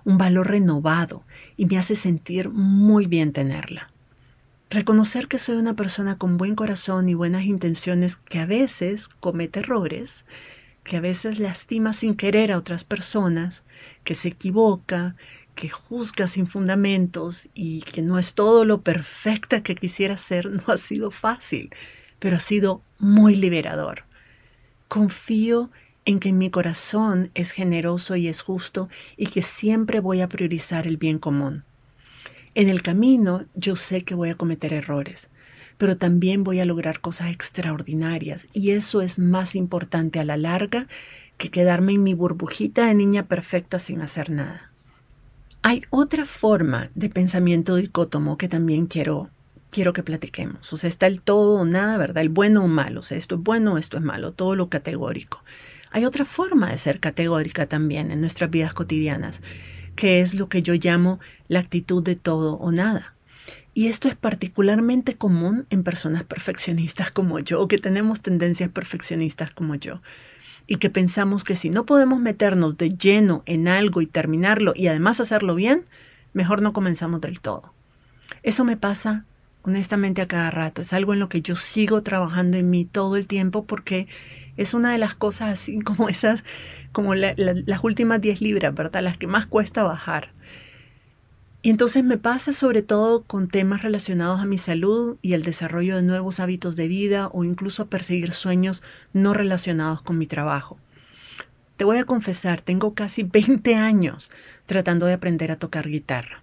un 0.04 0.18
valor 0.18 0.48
renovado 0.48 1.24
y 1.56 1.66
me 1.66 1.78
hace 1.78 1.96
sentir 1.96 2.50
muy 2.50 3.06
bien 3.06 3.32
tenerla. 3.32 3.88
Reconocer 4.70 5.28
que 5.28 5.38
soy 5.38 5.56
una 5.56 5.74
persona 5.74 6.18
con 6.18 6.36
buen 6.36 6.56
corazón 6.56 7.08
y 7.08 7.14
buenas 7.14 7.44
intenciones 7.44 8.16
que 8.16 8.40
a 8.40 8.46
veces 8.46 9.08
comete 9.08 9.60
errores, 9.60 10.24
que 10.82 10.96
a 10.96 11.00
veces 11.00 11.38
lastima 11.38 11.92
sin 11.92 12.14
querer 12.14 12.50
a 12.50 12.58
otras 12.58 12.84
personas, 12.84 13.62
que 14.02 14.14
se 14.14 14.28
equivoca, 14.28 15.14
que 15.54 15.68
juzga 15.68 16.26
sin 16.28 16.46
fundamentos 16.46 17.48
y 17.54 17.82
que 17.82 18.02
no 18.02 18.18
es 18.18 18.34
todo 18.34 18.64
lo 18.64 18.82
perfecta 18.82 19.62
que 19.62 19.76
quisiera 19.76 20.16
ser, 20.16 20.50
no 20.50 20.62
ha 20.72 20.76
sido 20.76 21.10
fácil, 21.10 21.70
pero 22.18 22.36
ha 22.36 22.40
sido 22.40 22.82
muy 22.98 23.36
liberador. 23.36 24.04
Confío 24.88 25.70
en 26.04 26.20
que 26.20 26.32
mi 26.32 26.50
corazón 26.50 27.30
es 27.34 27.50
generoso 27.50 28.16
y 28.16 28.28
es 28.28 28.42
justo 28.42 28.88
y 29.16 29.26
que 29.28 29.42
siempre 29.42 30.00
voy 30.00 30.20
a 30.20 30.28
priorizar 30.28 30.86
el 30.86 30.96
bien 30.96 31.18
común. 31.18 31.64
En 32.54 32.68
el 32.68 32.82
camino 32.82 33.46
yo 33.54 33.76
sé 33.76 34.02
que 34.02 34.14
voy 34.14 34.30
a 34.30 34.36
cometer 34.36 34.72
errores, 34.72 35.28
pero 35.78 35.96
también 35.96 36.44
voy 36.44 36.60
a 36.60 36.64
lograr 36.64 37.00
cosas 37.00 37.30
extraordinarias 37.30 38.46
y 38.52 38.72
eso 38.72 39.02
es 39.02 39.18
más 39.18 39.56
importante 39.56 40.20
a 40.20 40.24
la 40.24 40.36
larga 40.36 40.86
que 41.36 41.50
quedarme 41.50 41.94
en 41.94 42.02
mi 42.02 42.14
burbujita 42.14 42.86
de 42.86 42.94
niña 42.94 43.26
perfecta 43.26 43.78
sin 43.78 44.02
hacer 44.02 44.30
nada. 44.30 44.73
Hay 45.66 45.82
otra 45.90 46.26
forma 46.26 46.90
de 46.94 47.08
pensamiento 47.08 47.74
dicótomo 47.74 48.38
que 48.38 48.48
también 48.48 48.86
quiero, 48.86 49.30
quiero 49.70 49.92
que 49.94 50.02
platiquemos. 50.02 50.72
O 50.72 50.76
sea, 50.76 50.88
está 50.88 51.06
el 51.06 51.22
todo 51.22 51.58
o 51.58 51.64
nada, 51.64 51.96
¿verdad? 51.96 52.22
El 52.22 52.28
bueno 52.28 52.62
o 52.62 52.68
malo. 52.68 53.00
O 53.00 53.02
sea, 53.02 53.18
esto 53.18 53.36
es 53.36 53.40
bueno, 53.40 53.78
esto 53.78 53.96
es 53.96 54.02
malo, 54.04 54.32
todo 54.32 54.54
lo 54.54 54.68
categórico. 54.68 55.42
Hay 55.90 56.04
otra 56.04 56.24
forma 56.24 56.70
de 56.70 56.78
ser 56.78 57.00
categórica 57.00 57.66
también 57.66 58.10
en 58.10 58.20
nuestras 58.20 58.50
vidas 58.50 58.74
cotidianas 58.74 59.40
que 59.94 60.20
es 60.20 60.34
lo 60.34 60.48
que 60.48 60.62
yo 60.62 60.74
llamo 60.74 61.20
la 61.48 61.60
actitud 61.60 62.02
de 62.02 62.16
todo 62.16 62.54
o 62.54 62.72
nada. 62.72 63.14
Y 63.72 63.88
esto 63.88 64.08
es 64.08 64.14
particularmente 64.14 65.14
común 65.14 65.66
en 65.70 65.82
personas 65.82 66.24
perfeccionistas 66.24 67.10
como 67.10 67.38
yo, 67.38 67.60
o 67.60 67.68
que 67.68 67.78
tenemos 67.78 68.20
tendencias 68.20 68.70
perfeccionistas 68.70 69.50
como 69.50 69.74
yo, 69.74 70.00
y 70.66 70.76
que 70.76 70.90
pensamos 70.90 71.44
que 71.44 71.56
si 71.56 71.70
no 71.70 71.84
podemos 71.84 72.20
meternos 72.20 72.76
de 72.76 72.90
lleno 72.90 73.42
en 73.46 73.68
algo 73.68 74.00
y 74.00 74.06
terminarlo 74.06 74.72
y 74.74 74.86
además 74.86 75.20
hacerlo 75.20 75.54
bien, 75.54 75.84
mejor 76.32 76.62
no 76.62 76.72
comenzamos 76.72 77.20
del 77.20 77.40
todo. 77.40 77.72
Eso 78.42 78.64
me 78.64 78.76
pasa 78.76 79.24
honestamente 79.62 80.22
a 80.22 80.28
cada 80.28 80.50
rato, 80.50 80.82
es 80.82 80.92
algo 80.92 81.14
en 81.14 81.20
lo 81.20 81.28
que 81.28 81.40
yo 81.40 81.56
sigo 81.56 82.02
trabajando 82.02 82.58
en 82.58 82.68
mí 82.68 82.84
todo 82.84 83.16
el 83.16 83.26
tiempo 83.26 83.64
porque 83.64 84.06
es 84.56 84.74
una 84.74 84.92
de 84.92 84.98
las 84.98 85.14
cosas 85.14 85.48
así 85.50 85.80
como 85.80 86.08
esas, 86.08 86.44
como 86.92 87.14
las 87.14 87.84
últimas 87.84 88.20
10 88.20 88.40
libras, 88.40 88.74
¿verdad? 88.74 89.02
Las 89.02 89.18
que 89.18 89.26
más 89.26 89.46
cuesta 89.46 89.82
bajar. 89.82 90.32
Y 91.64 91.70
entonces 91.70 92.04
me 92.04 92.18
pasa 92.18 92.52
sobre 92.52 92.82
todo 92.82 93.22
con 93.22 93.48
temas 93.48 93.80
relacionados 93.80 94.38
a 94.38 94.44
mi 94.44 94.58
salud 94.58 95.16
y 95.22 95.32
el 95.32 95.44
desarrollo 95.44 95.96
de 95.96 96.02
nuevos 96.02 96.38
hábitos 96.38 96.76
de 96.76 96.88
vida 96.88 97.28
o 97.28 97.42
incluso 97.42 97.82
a 97.84 97.86
perseguir 97.86 98.32
sueños 98.32 98.82
no 99.14 99.32
relacionados 99.32 100.02
con 100.02 100.18
mi 100.18 100.26
trabajo. 100.26 100.76
Te 101.78 101.84
voy 101.84 101.96
a 101.96 102.04
confesar, 102.04 102.60
tengo 102.60 102.92
casi 102.92 103.22
20 103.32 103.76
años 103.76 104.30
tratando 104.66 105.06
de 105.06 105.14
aprender 105.14 105.50
a 105.50 105.56
tocar 105.56 105.88
guitarra. 105.88 106.42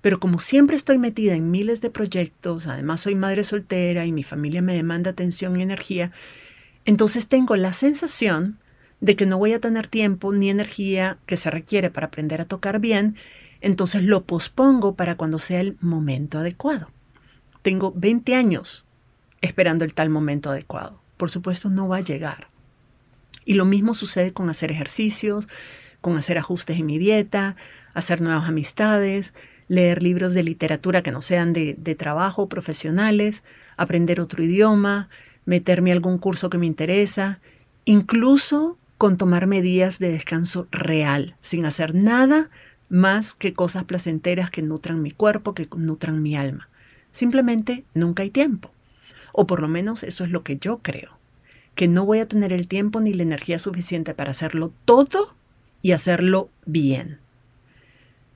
Pero 0.00 0.20
como 0.20 0.38
siempre 0.38 0.76
estoy 0.76 0.98
metida 0.98 1.34
en 1.34 1.50
miles 1.50 1.80
de 1.80 1.90
proyectos, 1.90 2.68
además 2.68 3.00
soy 3.00 3.16
madre 3.16 3.42
soltera 3.42 4.06
y 4.06 4.12
mi 4.12 4.22
familia 4.22 4.62
me 4.62 4.76
demanda 4.76 5.10
atención 5.10 5.58
y 5.58 5.64
energía, 5.64 6.12
entonces 6.84 7.26
tengo 7.26 7.56
la 7.56 7.72
sensación 7.72 8.58
de 9.00 9.16
que 9.16 9.26
no 9.26 9.36
voy 9.36 9.52
a 9.52 9.58
tener 9.58 9.88
tiempo 9.88 10.32
ni 10.32 10.48
energía 10.48 11.18
que 11.26 11.36
se 11.36 11.50
requiere 11.50 11.90
para 11.90 12.06
aprender 12.06 12.40
a 12.40 12.44
tocar 12.44 12.78
bien, 12.78 13.16
entonces 13.64 14.02
lo 14.02 14.24
pospongo 14.24 14.94
para 14.94 15.16
cuando 15.16 15.38
sea 15.38 15.60
el 15.60 15.78
momento 15.80 16.38
adecuado. 16.38 16.90
Tengo 17.62 17.94
20 17.96 18.34
años 18.34 18.84
esperando 19.40 19.86
el 19.86 19.94
tal 19.94 20.10
momento 20.10 20.50
adecuado. 20.50 21.00
Por 21.16 21.30
supuesto, 21.30 21.70
no 21.70 21.88
va 21.88 21.96
a 21.96 22.02
llegar. 22.02 22.48
Y 23.46 23.54
lo 23.54 23.64
mismo 23.64 23.94
sucede 23.94 24.34
con 24.34 24.50
hacer 24.50 24.70
ejercicios, 24.70 25.48
con 26.02 26.18
hacer 26.18 26.36
ajustes 26.36 26.78
en 26.78 26.84
mi 26.84 26.98
dieta, 26.98 27.56
hacer 27.94 28.20
nuevas 28.20 28.46
amistades, 28.46 29.32
leer 29.68 30.02
libros 30.02 30.34
de 30.34 30.42
literatura 30.42 31.02
que 31.02 31.10
no 31.10 31.22
sean 31.22 31.54
de, 31.54 31.96
trabajo, 31.98 32.50
profesionales, 32.50 33.42
aprender 33.78 34.20
otro 34.20 34.42
idioma, 34.42 35.08
meterme 35.46 35.90
a 35.90 35.94
algún 35.94 36.18
curso 36.18 36.50
que 36.50 36.58
me 36.58 36.66
interesa, 36.66 37.40
incluso 37.86 38.76
con 38.98 39.16
tomarme 39.16 39.62
días 39.62 39.98
de 39.98 40.12
descanso 40.12 40.68
real, 40.70 41.36
sin 41.40 41.64
hacer 41.64 41.94
nada 41.94 42.50
más 42.88 43.34
que 43.34 43.54
cosas 43.54 43.84
placenteras 43.84 44.50
que 44.50 44.62
nutran 44.62 45.02
mi 45.02 45.10
cuerpo, 45.10 45.54
que 45.54 45.68
nutran 45.76 46.22
mi 46.22 46.36
alma. 46.36 46.68
Simplemente 47.12 47.84
nunca 47.94 48.22
hay 48.22 48.30
tiempo. 48.30 48.70
O 49.32 49.46
por 49.46 49.60
lo 49.60 49.68
menos 49.68 50.02
eso 50.02 50.24
es 50.24 50.30
lo 50.30 50.42
que 50.42 50.58
yo 50.58 50.78
creo, 50.78 51.18
que 51.74 51.88
no 51.88 52.04
voy 52.04 52.20
a 52.20 52.28
tener 52.28 52.52
el 52.52 52.68
tiempo 52.68 53.00
ni 53.00 53.12
la 53.12 53.24
energía 53.24 53.58
suficiente 53.58 54.14
para 54.14 54.30
hacerlo 54.30 54.72
todo 54.84 55.34
y 55.82 55.92
hacerlo 55.92 56.50
bien. 56.66 57.18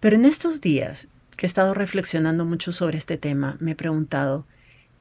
Pero 0.00 0.16
en 0.16 0.24
estos 0.24 0.61
días 0.61 1.08
que 1.37 1.46
he 1.46 1.48
estado 1.48 1.72
reflexionando 1.72 2.44
mucho 2.44 2.72
sobre 2.72 2.98
este 2.98 3.16
tema, 3.16 3.56
me 3.61 3.72
he 3.72 3.76
preguntado, 3.76 4.44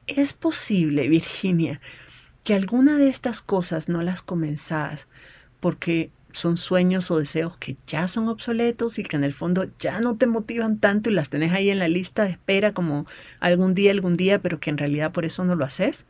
¿Es 0.06 0.32
posible, 0.32 1.08
Virginia, 1.08 1.80
que 2.44 2.54
alguna 2.54 2.96
de 2.96 3.08
estas 3.08 3.42
cosas 3.42 3.88
no 3.88 4.02
las 4.02 4.22
comenzás 4.22 5.06
porque 5.60 6.10
son 6.38 6.56
sueños 6.56 7.10
o 7.10 7.18
deseos 7.18 7.56
que 7.58 7.76
ya 7.86 8.08
son 8.08 8.28
obsoletos 8.28 8.98
y 8.98 9.02
que 9.02 9.16
en 9.16 9.24
el 9.24 9.34
fondo 9.34 9.66
ya 9.78 10.00
no 10.00 10.16
te 10.16 10.26
motivan 10.26 10.78
tanto 10.78 11.10
y 11.10 11.14
las 11.14 11.30
tenés 11.30 11.52
ahí 11.52 11.70
en 11.70 11.78
la 11.78 11.88
lista 11.88 12.24
de 12.24 12.30
espera 12.30 12.72
como 12.72 13.06
algún 13.40 13.74
día, 13.74 13.90
algún 13.90 14.16
día, 14.16 14.38
pero 14.38 14.60
que 14.60 14.70
en 14.70 14.78
realidad 14.78 15.12
por 15.12 15.24
eso 15.24 15.44
no 15.44 15.54
lo 15.56 15.64
haces? 15.64 16.06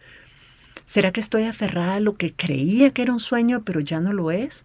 ¿Será 0.84 1.12
que 1.12 1.20
estoy 1.20 1.44
aferrada 1.44 1.94
a 1.94 2.00
lo 2.00 2.16
que 2.16 2.34
creía 2.34 2.92
que 2.92 3.02
era 3.02 3.12
un 3.12 3.20
sueño 3.20 3.62
pero 3.64 3.80
ya 3.80 4.00
no 4.00 4.12
lo 4.12 4.30
es? 4.30 4.64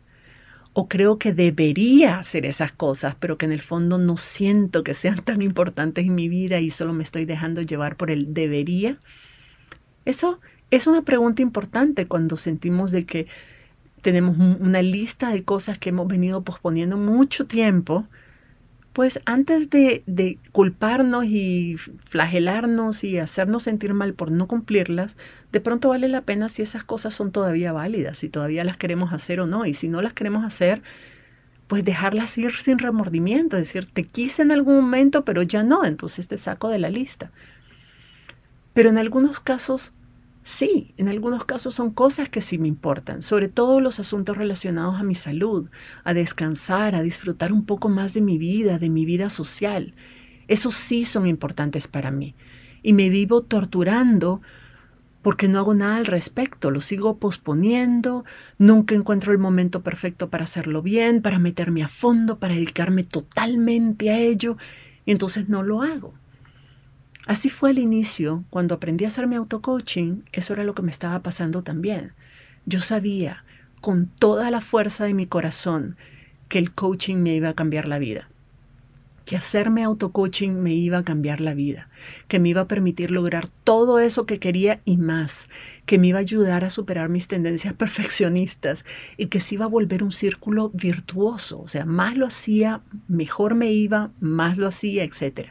¿O 0.73 0.87
creo 0.87 1.17
que 1.19 1.33
debería 1.33 2.17
hacer 2.17 2.45
esas 2.45 2.71
cosas 2.71 3.15
pero 3.19 3.37
que 3.37 3.45
en 3.45 3.51
el 3.51 3.61
fondo 3.61 3.97
no 3.97 4.17
siento 4.17 4.83
que 4.83 4.93
sean 4.93 5.19
tan 5.23 5.41
importantes 5.41 6.05
en 6.05 6.15
mi 6.15 6.29
vida 6.29 6.59
y 6.59 6.69
solo 6.69 6.93
me 6.93 7.03
estoy 7.03 7.25
dejando 7.25 7.61
llevar 7.61 7.95
por 7.95 8.11
el 8.11 8.33
debería? 8.33 8.99
Eso 10.05 10.39
es 10.71 10.87
una 10.87 11.03
pregunta 11.03 11.41
importante 11.41 12.07
cuando 12.07 12.35
sentimos 12.35 12.91
de 12.91 13.05
que 13.05 13.27
tenemos 14.03 14.37
una 14.37 14.81
lista 14.81 15.29
de 15.29 15.43
cosas 15.43 15.79
que 15.79 15.89
hemos 15.89 16.07
venido 16.07 16.43
posponiendo 16.43 16.97
mucho 16.97 17.47
tiempo, 17.47 18.05
pues 18.91 19.19
antes 19.25 19.71
de, 19.71 20.03
de, 20.05 20.37
culparnos 20.51 21.25
y 21.25 21.77
flagelarnos 22.05 23.03
y 23.03 23.17
hacernos 23.17 23.63
sentir 23.63 23.95
mal 23.95 24.13
por 24.13 24.29
no 24.29 24.47
cumplirlas, 24.47 25.15
de 25.51 25.61
pronto 25.61 25.89
vale 25.89 26.09
la 26.09 26.21
pena 26.21 26.49
si 26.49 26.61
esas 26.61 26.83
cosas 26.83 27.15
son 27.15 27.31
todavía 27.31 27.71
válidas, 27.71 28.19
si 28.19 28.29
todavía 28.29 28.63
las 28.63 28.77
queremos 28.77 29.13
hacer 29.13 29.39
o 29.39 29.47
no. 29.47 29.65
Y 29.65 29.73
si 29.73 29.87
no 29.87 30.01
las 30.01 30.13
queremos 30.13 30.43
hacer, 30.43 30.83
pues 31.67 31.85
dejarlas 31.85 32.37
ir 32.37 32.51
sin 32.57 32.77
remordimiento, 32.77 33.57
es 33.57 33.67
decir, 33.67 33.89
te 33.91 34.03
quise 34.03 34.43
en 34.43 34.51
algún 34.51 34.75
momento, 34.75 35.25
pero 35.25 35.41
ya 35.41 35.63
no, 35.63 35.85
entonces 35.85 36.27
te 36.27 36.37
saco 36.37 36.69
de 36.69 36.77
la 36.77 36.89
lista. 36.89 37.31
Pero 38.73 38.89
en 38.89 38.97
algunos 38.97 39.39
casos, 39.39 39.93
sí, 40.43 40.93
en 40.97 41.07
algunos 41.07 41.45
casos 41.45 41.73
son 41.75 41.91
cosas 41.91 42.29
que 42.29 42.41
sí 42.41 42.57
me 42.57 42.67
importan, 42.67 43.21
sobre 43.21 43.49
todo 43.49 43.79
los 43.79 43.99
asuntos 43.99 44.37
relacionados 44.37 44.99
a 44.99 45.03
mi 45.03 45.15
salud, 45.15 45.69
a 46.03 46.13
descansar, 46.13 46.95
a 46.95 47.01
disfrutar 47.01 47.51
un 47.51 47.65
poco 47.65 47.89
más 47.89 48.13
de 48.13 48.21
mi 48.21 48.37
vida, 48.37 48.79
de 48.79 48.89
mi 48.89 49.05
vida 49.05 49.29
social. 49.29 49.93
Esos 50.47 50.75
sí 50.75 51.05
son 51.05 51.27
importantes 51.27 51.87
para 51.87 52.11
mí. 52.11 52.35
Y 52.81 52.93
me 52.93 53.09
vivo 53.09 53.43
torturando 53.43 54.41
porque 55.21 55.47
no 55.47 55.57
hago 55.57 55.73
nada 55.73 55.95
al 55.95 56.05
respecto, 56.05 56.69
lo 56.69 56.81
sigo 56.81 57.17
posponiendo, 57.17 58.25
nunca 58.57 58.93
encuentro 58.93 59.31
el 59.31 59.37
momento 59.37 59.81
perfecto 59.81 60.29
para 60.29 60.43
hacerlo 60.43 60.81
bien, 60.81 61.21
para 61.21 61.39
meterme 61.39 61.81
a 61.81 61.87
fondo, 61.87 62.39
para 62.39 62.55
dedicarme 62.55 63.05
totalmente 63.05 64.11
a 64.11 64.19
ello, 64.19 64.57
entonces 65.05 65.47
no 65.47 65.63
lo 65.63 65.81
hago. 65.81 66.13
Así 67.25 67.49
fue 67.49 67.71
el 67.71 67.79
inicio, 67.79 68.43
cuando 68.49 68.75
aprendí 68.75 69.05
a 69.05 69.07
hacer 69.07 69.27
mi 69.27 69.35
auto-coaching, 69.35 70.23
eso 70.31 70.53
era 70.53 70.63
lo 70.63 70.75
que 70.75 70.81
me 70.81 70.91
estaba 70.91 71.21
pasando 71.21 71.63
también. 71.63 72.13
Yo 72.65 72.81
sabía 72.81 73.43
con 73.81 74.07
toda 74.07 74.51
la 74.51 74.61
fuerza 74.61 75.05
de 75.05 75.13
mi 75.13 75.25
corazón 75.25 75.95
que 76.49 76.59
el 76.59 76.73
coaching 76.73 77.17
me 77.17 77.33
iba 77.33 77.49
a 77.49 77.53
cambiar 77.53 77.87
la 77.87 77.99
vida 77.99 78.29
que 79.25 79.37
hacerme 79.37 79.83
auto-coaching 79.83 80.51
me 80.51 80.73
iba 80.73 80.97
a 80.97 81.03
cambiar 81.03 81.39
la 81.39 81.53
vida, 81.53 81.87
que 82.27 82.39
me 82.39 82.49
iba 82.49 82.61
a 82.61 82.67
permitir 82.67 83.11
lograr 83.11 83.47
todo 83.63 83.99
eso 83.99 84.25
que 84.25 84.39
quería 84.39 84.81
y 84.85 84.97
más, 84.97 85.47
que 85.85 85.97
me 85.97 86.07
iba 86.07 86.17
a 86.17 86.21
ayudar 86.21 86.65
a 86.65 86.69
superar 86.69 87.09
mis 87.09 87.27
tendencias 87.27 87.73
perfeccionistas 87.77 88.85
y 89.17 89.27
que 89.27 89.39
se 89.39 89.55
iba 89.55 89.65
a 89.65 89.69
volver 89.69 90.03
un 90.03 90.11
círculo 90.11 90.69
virtuoso, 90.73 91.61
o 91.61 91.67
sea, 91.67 91.85
más 91.85 92.17
lo 92.17 92.25
hacía, 92.25 92.81
mejor 93.07 93.55
me 93.55 93.71
iba, 93.71 94.11
más 94.19 94.57
lo 94.57 94.67
hacía, 94.67 95.03
etc. 95.03 95.49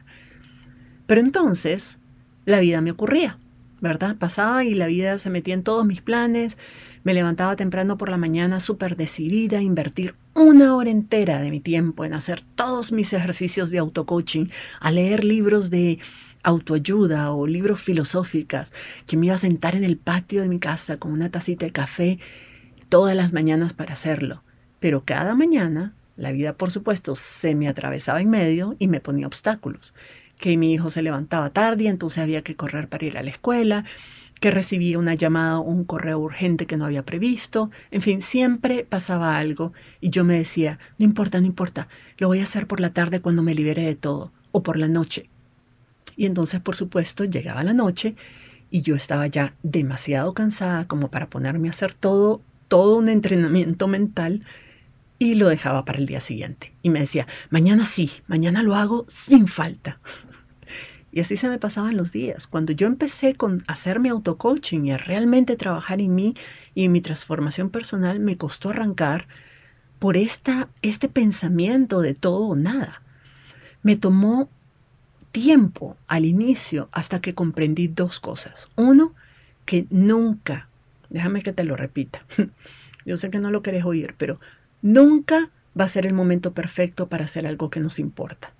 Pero 1.12 1.20
entonces 1.20 1.98
la 2.46 2.58
vida 2.60 2.80
me 2.80 2.90
ocurría, 2.90 3.36
¿verdad? 3.82 4.16
Pasaba 4.16 4.64
y 4.64 4.72
la 4.72 4.86
vida 4.86 5.18
se 5.18 5.28
metía 5.28 5.52
en 5.52 5.62
todos 5.62 5.84
mis 5.84 6.00
planes, 6.00 6.56
me 7.04 7.12
levantaba 7.12 7.54
temprano 7.54 7.98
por 7.98 8.08
la 8.08 8.16
mañana 8.16 8.60
súper 8.60 8.96
decidida 8.96 9.58
a 9.58 9.60
invertir 9.60 10.14
una 10.32 10.74
hora 10.74 10.88
entera 10.88 11.42
de 11.42 11.50
mi 11.50 11.60
tiempo 11.60 12.06
en 12.06 12.14
hacer 12.14 12.40
todos 12.54 12.92
mis 12.92 13.12
ejercicios 13.12 13.70
de 13.70 13.76
auto-coaching, 13.76 14.46
a 14.80 14.90
leer 14.90 15.22
libros 15.22 15.68
de 15.68 15.98
autoayuda 16.44 17.30
o 17.32 17.46
libros 17.46 17.82
filosóficas, 17.82 18.72
que 19.06 19.18
me 19.18 19.26
iba 19.26 19.34
a 19.34 19.38
sentar 19.38 19.76
en 19.76 19.84
el 19.84 19.98
patio 19.98 20.40
de 20.40 20.48
mi 20.48 20.60
casa 20.60 20.96
con 20.96 21.12
una 21.12 21.28
tacita 21.28 21.66
de 21.66 21.72
café 21.72 22.20
todas 22.88 23.14
las 23.14 23.34
mañanas 23.34 23.74
para 23.74 23.92
hacerlo. 23.92 24.42
Pero 24.80 25.02
cada 25.04 25.34
mañana 25.34 25.92
la 26.16 26.32
vida, 26.32 26.54
por 26.54 26.70
supuesto, 26.70 27.16
se 27.16 27.54
me 27.54 27.68
atravesaba 27.68 28.22
en 28.22 28.30
medio 28.30 28.76
y 28.78 28.88
me 28.88 29.00
ponía 29.00 29.26
obstáculos. 29.26 29.92
Que 30.42 30.56
mi 30.56 30.72
hijo 30.72 30.90
se 30.90 31.02
levantaba 31.02 31.50
tarde, 31.50 31.86
entonces 31.86 32.18
había 32.18 32.42
que 32.42 32.56
correr 32.56 32.88
para 32.88 33.06
ir 33.06 33.16
a 33.16 33.22
la 33.22 33.30
escuela, 33.30 33.84
que 34.40 34.50
recibía 34.50 34.98
una 34.98 35.14
llamada 35.14 35.60
un 35.60 35.84
correo 35.84 36.18
urgente 36.18 36.66
que 36.66 36.76
no 36.76 36.84
había 36.84 37.04
previsto. 37.04 37.70
En 37.92 38.02
fin, 38.02 38.22
siempre 38.22 38.84
pasaba 38.84 39.38
algo 39.38 39.72
y 40.00 40.10
yo 40.10 40.24
me 40.24 40.36
decía, 40.36 40.80
no 40.98 41.04
importa, 41.04 41.40
no 41.40 41.46
importa, 41.46 41.86
lo 42.18 42.26
voy 42.26 42.40
a 42.40 42.42
hacer 42.42 42.66
por 42.66 42.80
la 42.80 42.92
tarde 42.92 43.20
cuando 43.20 43.44
me 43.44 43.54
libere 43.54 43.84
de 43.84 43.94
todo 43.94 44.32
o 44.50 44.64
por 44.64 44.78
la 44.78 44.88
noche. 44.88 45.30
Y 46.16 46.26
entonces, 46.26 46.60
por 46.60 46.74
supuesto, 46.74 47.22
llegaba 47.24 47.62
la 47.62 47.72
noche 47.72 48.16
y 48.68 48.82
yo 48.82 48.96
estaba 48.96 49.28
ya 49.28 49.54
demasiado 49.62 50.34
cansada 50.34 50.88
como 50.88 51.08
para 51.08 51.30
ponerme 51.30 51.68
a 51.68 51.70
hacer 51.70 51.94
todo, 51.94 52.42
todo 52.66 52.96
un 52.96 53.08
entrenamiento 53.08 53.86
mental 53.86 54.44
y 55.20 55.36
lo 55.36 55.48
dejaba 55.48 55.84
para 55.84 56.00
el 56.00 56.06
día 56.06 56.18
siguiente. 56.18 56.72
Y 56.82 56.90
me 56.90 56.98
decía, 56.98 57.28
mañana 57.48 57.86
sí, 57.86 58.10
mañana 58.26 58.64
lo 58.64 58.74
hago 58.74 59.04
sin 59.06 59.46
falta. 59.46 60.00
Y 61.12 61.20
así 61.20 61.36
se 61.36 61.48
me 61.48 61.58
pasaban 61.58 61.96
los 61.98 62.10
días. 62.10 62.46
Cuando 62.46 62.72
yo 62.72 62.86
empecé 62.86 63.34
con 63.34 63.62
hacer 63.66 64.00
mi 64.00 64.08
auto-coaching 64.08 64.86
y 64.86 64.92
a 64.92 64.96
realmente 64.96 65.56
trabajar 65.56 66.00
en 66.00 66.14
mí 66.14 66.34
y 66.74 66.86
en 66.86 66.92
mi 66.92 67.02
transformación 67.02 67.68
personal, 67.68 68.18
me 68.18 68.38
costó 68.38 68.70
arrancar 68.70 69.28
por 69.98 70.16
esta, 70.16 70.70
este 70.80 71.08
pensamiento 71.08 72.00
de 72.00 72.14
todo 72.14 72.46
o 72.48 72.56
nada. 72.56 73.02
Me 73.82 73.96
tomó 73.96 74.48
tiempo 75.32 75.98
al 76.08 76.24
inicio 76.24 76.88
hasta 76.92 77.20
que 77.20 77.34
comprendí 77.34 77.88
dos 77.88 78.18
cosas. 78.18 78.68
Uno, 78.76 79.14
que 79.66 79.86
nunca, 79.90 80.68
déjame 81.10 81.42
que 81.42 81.52
te 81.52 81.64
lo 81.64 81.76
repita, 81.76 82.24
yo 83.04 83.18
sé 83.18 83.30
que 83.30 83.38
no 83.38 83.50
lo 83.50 83.62
querés 83.62 83.84
oír, 83.84 84.14
pero 84.16 84.40
nunca 84.80 85.50
va 85.78 85.84
a 85.84 85.88
ser 85.88 86.06
el 86.06 86.14
momento 86.14 86.52
perfecto 86.52 87.08
para 87.08 87.26
hacer 87.26 87.46
algo 87.46 87.70
que 87.70 87.80
nos 87.80 87.98
importa 87.98 88.52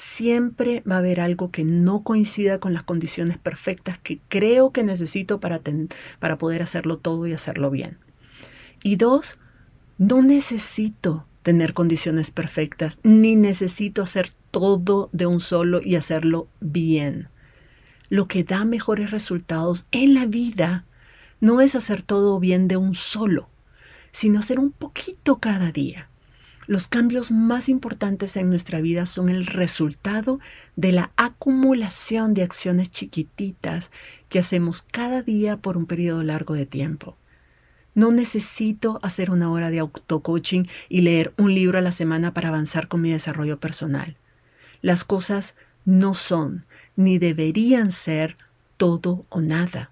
siempre 0.00 0.82
va 0.90 0.94
a 0.94 0.98
haber 0.98 1.20
algo 1.20 1.50
que 1.50 1.62
no 1.62 2.02
coincida 2.02 2.58
con 2.58 2.72
las 2.72 2.84
condiciones 2.84 3.36
perfectas 3.36 3.98
que 3.98 4.18
creo 4.28 4.72
que 4.72 4.82
necesito 4.82 5.40
para, 5.40 5.60
para 6.18 6.38
poder 6.38 6.62
hacerlo 6.62 6.96
todo 6.96 7.26
y 7.26 7.34
hacerlo 7.34 7.70
bien. 7.70 7.98
Y 8.82 8.96
dos, 8.96 9.38
no 9.98 10.22
necesito 10.22 11.26
tener 11.42 11.74
condiciones 11.74 12.30
perfectas, 12.30 12.98
ni 13.02 13.36
necesito 13.36 14.02
hacer 14.02 14.30
todo 14.50 15.10
de 15.12 15.26
un 15.26 15.40
solo 15.40 15.82
y 15.82 15.96
hacerlo 15.96 16.48
bien. 16.60 17.28
Lo 18.08 18.26
que 18.26 18.42
da 18.42 18.64
mejores 18.64 19.10
resultados 19.10 19.86
en 19.92 20.14
la 20.14 20.24
vida 20.24 20.86
no 21.40 21.60
es 21.60 21.74
hacer 21.74 22.02
todo 22.02 22.40
bien 22.40 22.68
de 22.68 22.78
un 22.78 22.94
solo, 22.94 23.50
sino 24.12 24.38
hacer 24.38 24.58
un 24.58 24.72
poquito 24.72 25.40
cada 25.40 25.72
día. 25.72 26.09
Los 26.70 26.86
cambios 26.86 27.32
más 27.32 27.68
importantes 27.68 28.36
en 28.36 28.48
nuestra 28.48 28.80
vida 28.80 29.04
son 29.04 29.28
el 29.28 29.46
resultado 29.46 30.38
de 30.76 30.92
la 30.92 31.10
acumulación 31.16 32.32
de 32.32 32.44
acciones 32.44 32.92
chiquititas 32.92 33.90
que 34.28 34.38
hacemos 34.38 34.82
cada 34.82 35.20
día 35.20 35.56
por 35.56 35.76
un 35.76 35.86
periodo 35.86 36.22
largo 36.22 36.54
de 36.54 36.66
tiempo. 36.66 37.16
No 37.96 38.12
necesito 38.12 39.00
hacer 39.02 39.32
una 39.32 39.50
hora 39.50 39.70
de 39.70 39.80
auto-coaching 39.80 40.66
y 40.88 41.00
leer 41.00 41.34
un 41.36 41.52
libro 41.56 41.76
a 41.76 41.82
la 41.82 41.90
semana 41.90 42.34
para 42.34 42.50
avanzar 42.50 42.86
con 42.86 43.00
mi 43.00 43.10
desarrollo 43.10 43.58
personal. 43.58 44.14
Las 44.80 45.02
cosas 45.02 45.56
no 45.84 46.14
son 46.14 46.66
ni 46.94 47.18
deberían 47.18 47.90
ser 47.90 48.36
todo 48.76 49.26
o 49.28 49.40
nada. 49.40 49.90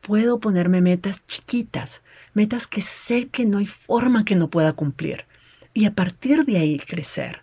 Puedo 0.00 0.40
ponerme 0.40 0.80
metas 0.80 1.22
chiquitas, 1.26 2.00
metas 2.32 2.66
que 2.66 2.80
sé 2.80 3.28
que 3.28 3.44
no 3.44 3.58
hay 3.58 3.66
forma 3.66 4.24
que 4.24 4.36
no 4.36 4.48
pueda 4.48 4.72
cumplir 4.72 5.26
y 5.74 5.84
a 5.84 5.94
partir 5.94 6.44
de 6.44 6.58
ahí 6.58 6.78
crecer. 6.78 7.42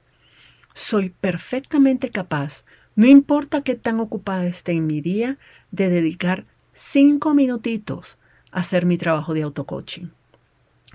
Soy 0.74 1.10
perfectamente 1.10 2.10
capaz, 2.10 2.66
no 2.96 3.08
importa 3.08 3.62
qué 3.62 3.76
tan 3.76 4.00
ocupada 4.00 4.46
esté 4.46 4.74
en 4.74 4.88
mi 4.88 5.02
día, 5.02 5.38
de 5.72 5.90
dedicar 5.90 6.46
cinco 6.74 7.34
minutitos 7.34 8.18
a 8.52 8.60
hacer 8.60 8.86
mi 8.86 8.98
trabajo 8.98 9.34
de 9.34 9.44
auto-coaching. 9.44 10.08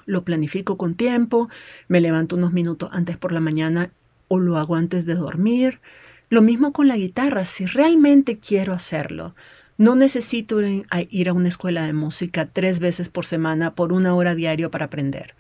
Lo 0.07 0.25
planifico 0.25 0.77
con 0.77 0.95
tiempo, 0.95 1.49
me 1.89 2.01
levanto 2.01 2.37
unos 2.37 2.53
minutos 2.53 2.91
antes 2.93 3.17
por 3.17 3.33
la 3.33 3.41
mañana 3.41 3.91
o 4.29 4.39
lo 4.39 4.57
hago 4.57 4.77
antes 4.77 5.07
de 5.07 5.15
dormir. 5.15 5.81
Lo 6.29 6.43
mismo 6.43 6.73
con 6.73 6.89
la 6.89 6.97
guitarra, 6.97 7.45
si 7.45 7.65
realmente 7.65 8.39
quiero 8.39 8.73
hacerlo, 8.73 9.35
no 9.79 9.95
necesito 9.95 10.61
ir 10.61 11.29
a 11.29 11.33
una 11.33 11.49
escuela 11.49 11.85
de 11.85 11.93
música 11.93 12.47
tres 12.53 12.81
veces 12.81 13.09
por 13.09 13.25
semana 13.25 13.75
por 13.75 13.93
una 13.93 14.15
hora 14.15 14.35
diario 14.35 14.71
para 14.71 14.87
aprender 14.87 15.35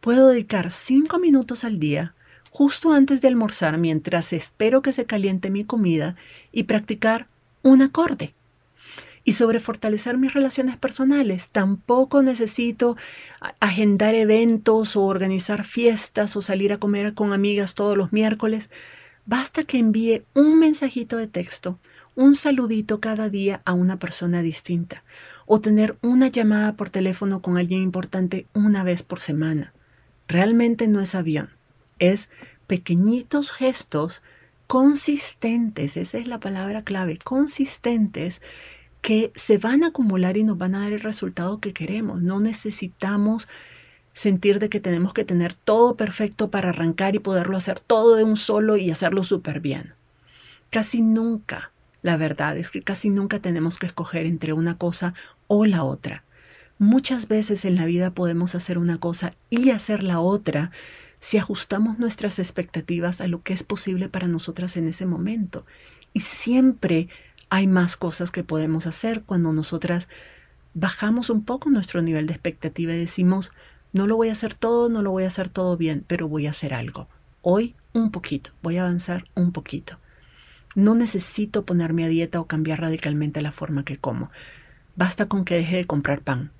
puedo 0.00 0.28
dedicar 0.28 0.70
cinco 0.70 1.18
minutos 1.18 1.64
al 1.64 1.78
día, 1.78 2.14
justo 2.50 2.92
antes 2.92 3.20
de 3.20 3.28
almorzar, 3.28 3.78
mientras 3.78 4.32
espero 4.32 4.82
que 4.82 4.92
se 4.92 5.04
caliente 5.04 5.50
mi 5.50 5.64
comida, 5.64 6.16
y 6.52 6.64
practicar 6.64 7.28
un 7.62 7.82
acorde. 7.82 8.34
Y 9.22 9.32
sobre 9.32 9.60
fortalecer 9.60 10.16
mis 10.16 10.32
relaciones 10.32 10.78
personales, 10.78 11.50
tampoco 11.50 12.22
necesito 12.22 12.96
agendar 13.60 14.14
eventos 14.14 14.96
o 14.96 15.02
organizar 15.02 15.64
fiestas 15.64 16.34
o 16.36 16.42
salir 16.42 16.72
a 16.72 16.78
comer 16.78 17.12
con 17.12 17.34
amigas 17.34 17.74
todos 17.74 17.98
los 17.98 18.12
miércoles. 18.12 18.70
Basta 19.26 19.64
que 19.64 19.78
envíe 19.78 20.22
un 20.34 20.58
mensajito 20.58 21.18
de 21.18 21.26
texto, 21.26 21.78
un 22.16 22.34
saludito 22.34 23.00
cada 23.00 23.28
día 23.28 23.60
a 23.66 23.74
una 23.74 23.98
persona 23.98 24.40
distinta 24.40 25.04
o 25.44 25.60
tener 25.60 25.96
una 26.00 26.28
llamada 26.28 26.74
por 26.74 26.88
teléfono 26.88 27.42
con 27.42 27.58
alguien 27.58 27.82
importante 27.82 28.46
una 28.54 28.82
vez 28.82 29.02
por 29.02 29.20
semana 29.20 29.74
realmente 30.30 30.86
no 30.88 31.00
es 31.00 31.14
avión, 31.14 31.50
es 31.98 32.30
pequeñitos 32.66 33.50
gestos 33.50 34.22
consistentes, 34.66 35.96
esa 35.96 36.18
es 36.18 36.28
la 36.28 36.38
palabra 36.38 36.82
clave, 36.82 37.18
consistentes 37.18 38.40
que 39.02 39.32
se 39.34 39.58
van 39.58 39.82
a 39.82 39.88
acumular 39.88 40.36
y 40.36 40.44
nos 40.44 40.58
van 40.58 40.74
a 40.74 40.80
dar 40.80 40.92
el 40.92 41.00
resultado 41.00 41.58
que 41.58 41.72
queremos. 41.72 42.22
No 42.22 42.38
necesitamos 42.38 43.48
sentir 44.12 44.58
de 44.58 44.68
que 44.68 44.80
tenemos 44.80 45.14
que 45.14 45.24
tener 45.24 45.54
todo 45.54 45.96
perfecto 45.96 46.50
para 46.50 46.68
arrancar 46.68 47.14
y 47.16 47.18
poderlo 47.18 47.56
hacer 47.56 47.80
todo 47.80 48.14
de 48.14 48.24
un 48.24 48.36
solo 48.36 48.76
y 48.76 48.90
hacerlo 48.90 49.24
súper 49.24 49.60
bien. 49.60 49.94
Casi 50.70 51.00
nunca, 51.00 51.72
la 52.02 52.16
verdad 52.16 52.56
es 52.56 52.70
que 52.70 52.82
casi 52.82 53.10
nunca 53.10 53.40
tenemos 53.40 53.78
que 53.78 53.86
escoger 53.86 54.26
entre 54.26 54.52
una 54.52 54.78
cosa 54.78 55.14
o 55.48 55.64
la 55.66 55.82
otra. 55.82 56.22
Muchas 56.80 57.28
veces 57.28 57.66
en 57.66 57.76
la 57.76 57.84
vida 57.84 58.12
podemos 58.12 58.54
hacer 58.54 58.78
una 58.78 58.96
cosa 58.96 59.34
y 59.50 59.68
hacer 59.68 60.02
la 60.02 60.18
otra 60.18 60.70
si 61.20 61.36
ajustamos 61.36 61.98
nuestras 61.98 62.38
expectativas 62.38 63.20
a 63.20 63.26
lo 63.26 63.42
que 63.42 63.52
es 63.52 63.62
posible 63.62 64.08
para 64.08 64.28
nosotras 64.28 64.78
en 64.78 64.88
ese 64.88 65.04
momento. 65.04 65.66
Y 66.14 66.20
siempre 66.20 67.10
hay 67.50 67.66
más 67.66 67.98
cosas 67.98 68.30
que 68.30 68.44
podemos 68.44 68.86
hacer 68.86 69.24
cuando 69.24 69.52
nosotras 69.52 70.08
bajamos 70.72 71.28
un 71.28 71.44
poco 71.44 71.68
nuestro 71.68 72.00
nivel 72.00 72.26
de 72.26 72.32
expectativa 72.32 72.94
y 72.94 72.98
decimos, 72.98 73.52
no 73.92 74.06
lo 74.06 74.16
voy 74.16 74.30
a 74.30 74.32
hacer 74.32 74.54
todo, 74.54 74.88
no 74.88 75.02
lo 75.02 75.10
voy 75.10 75.24
a 75.24 75.26
hacer 75.26 75.50
todo 75.50 75.76
bien, 75.76 76.02
pero 76.06 76.28
voy 76.28 76.46
a 76.46 76.50
hacer 76.50 76.72
algo. 76.72 77.08
Hoy 77.42 77.74
un 77.92 78.10
poquito, 78.10 78.52
voy 78.62 78.78
a 78.78 78.84
avanzar 78.84 79.26
un 79.34 79.52
poquito. 79.52 79.98
No 80.74 80.94
necesito 80.94 81.66
ponerme 81.66 82.06
a 82.06 82.08
dieta 82.08 82.40
o 82.40 82.46
cambiar 82.46 82.80
radicalmente 82.80 83.42
la 83.42 83.52
forma 83.52 83.84
que 83.84 83.98
como. 83.98 84.30
Basta 84.96 85.26
con 85.26 85.44
que 85.44 85.56
deje 85.56 85.76
de 85.76 85.84
comprar 85.84 86.22
pan 86.22 86.52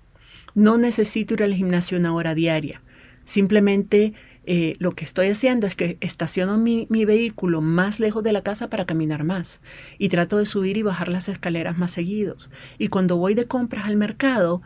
no 0.55 0.79
necesito 0.79 1.35
ir 1.35 1.43
al 1.43 1.55
gimnasio 1.55 1.99
una 1.99 2.15
hora 2.15 2.35
diaria. 2.35 2.83
Simplemente 3.25 4.15
eh, 4.47 4.77
lo 4.79 4.93
que 4.93 5.05
estoy 5.05 5.29
haciendo 5.29 5.67
es 5.67 5.77
que 5.77 5.99
estaciono 6.01 6.57
mi, 6.57 6.87
vehículo 6.89 7.61
más 7.61 8.01
lejos 8.01 8.23
de 8.25 8.33
la 8.33 8.43
casa 8.43 8.69
para 8.69 8.87
caminar 8.87 9.23
más 9.23 9.61
y 9.99 10.09
trato 10.09 10.39
de 10.39 10.47
subir 10.47 10.77
y 10.77 10.83
bajar 10.83 11.09
las 11.09 11.29
escaleras 11.29 11.77
más 11.79 11.91
seguidos. 11.91 12.51
Y 12.79 12.89
cuando 12.89 13.17
voy 13.17 13.35
de 13.35 13.47
compras 13.47 13.85
al 13.87 13.97
mercado, 13.97 14.63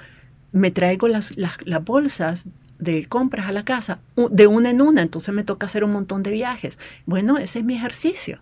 me 0.52 0.70
traigo 0.70 1.08
las, 1.08 1.36
las, 1.36 1.58
las 1.64 1.84
bolsas 1.84 2.46
de 2.78 3.06
compras 3.06 3.46
a 3.48 3.52
la 3.52 3.64
casa 3.64 4.00
de 4.30 4.46
una 4.46 4.70
en 4.70 4.80
una, 4.80 5.02
entonces 5.02 5.34
me 5.34 5.44
toca 5.44 5.66
hacer 5.66 5.84
un 5.84 5.92
montón 5.92 6.22
de 6.22 6.30
viajes. 6.30 6.78
Bueno, 7.06 7.38
ese 7.38 7.58
es 7.58 7.64
mi 7.64 7.74
ejercicio. 7.74 8.40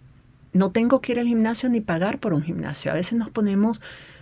No 0.52 0.70
tengo 0.70 1.00
que 1.00 1.12
ir 1.12 1.18
al 1.18 1.26
gimnasio 1.26 1.68
ni 1.70 1.80
pagar 1.80 2.18
por 2.18 2.34
un 2.34 2.42
gimnasio. 2.42 2.90
A 2.90 2.94
veces 2.94 3.18
nos 3.18 3.30
ponemos 3.30 3.80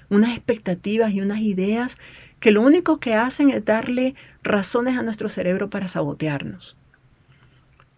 unas 0.09 0.37
expectativas 0.37 1.13
y 1.13 1.21
unas 1.21 1.41
ideas 1.41 1.99
que 2.41 2.51
lo 2.51 2.63
único 2.63 2.99
que 2.99 3.15
hacen 3.15 3.51
es 3.51 3.65
darle 3.65 4.15
razones 4.43 4.99
a 4.99 5.03
nuestro 5.03 5.29
cerebro 5.29 5.71
para 5.71 5.89
sabotearnos. 5.89 6.77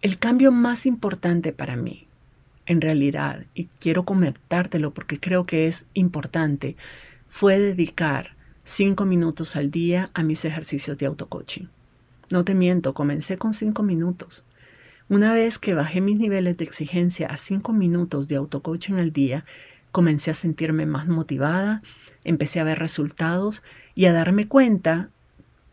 El 0.02 0.18
cambio 0.18 0.50
más 0.50 0.84
importante 0.84 1.52
para 1.52 1.76
mí, 1.76 2.08
en 2.66 2.80
realidad, 2.80 3.46
y 3.54 3.66
quiero 3.66 4.04
comentártelo 4.04 4.92
porque 4.92 5.18
creo 5.18 5.46
que 5.46 5.68
es 5.68 5.86
importante, 5.94 6.76
fue 7.28 7.58
dedicar 7.58 8.34
cinco 8.64 9.04
minutos 9.04 9.54
al 9.56 9.70
día 9.70 10.10
a 10.12 10.24
mis 10.24 10.44
ejercicios 10.44 10.98
de 10.98 11.06
autocoaching. 11.06 11.68
No 12.30 12.44
te 12.44 12.54
miento, 12.54 12.94
comencé 12.94 13.38
con 13.38 13.54
cinco 13.54 13.82
minutos. 13.82 14.44
Una 15.08 15.32
vez 15.32 15.58
que 15.58 15.74
bajé 15.74 16.00
mis 16.00 16.18
niveles 16.18 16.56
de 16.56 16.64
exigencia 16.64 17.28
a 17.28 17.36
cinco 17.36 17.72
minutos 17.72 18.26
de 18.28 18.36
autocoaching 18.36 18.94
al 18.94 19.12
día, 19.12 19.44
comencé 19.92 20.30
a 20.30 20.34
sentirme 20.34 20.86
más 20.86 21.06
motivada, 21.06 21.82
empecé 22.24 22.60
a 22.60 22.64
ver 22.64 22.78
resultados 22.78 23.62
y 23.94 24.06
a 24.06 24.12
darme 24.12 24.48
cuenta, 24.48 25.10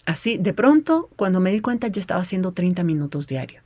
así, 0.06 0.38
de 0.38 0.54
pronto, 0.54 1.10
cuando 1.16 1.40
me 1.40 1.52
di 1.52 1.60
cuenta, 1.60 1.88
yo 1.88 2.00
estaba 2.00 2.22
haciendo 2.22 2.52
30 2.52 2.84
minutos 2.84 3.28
diarios 3.28 3.64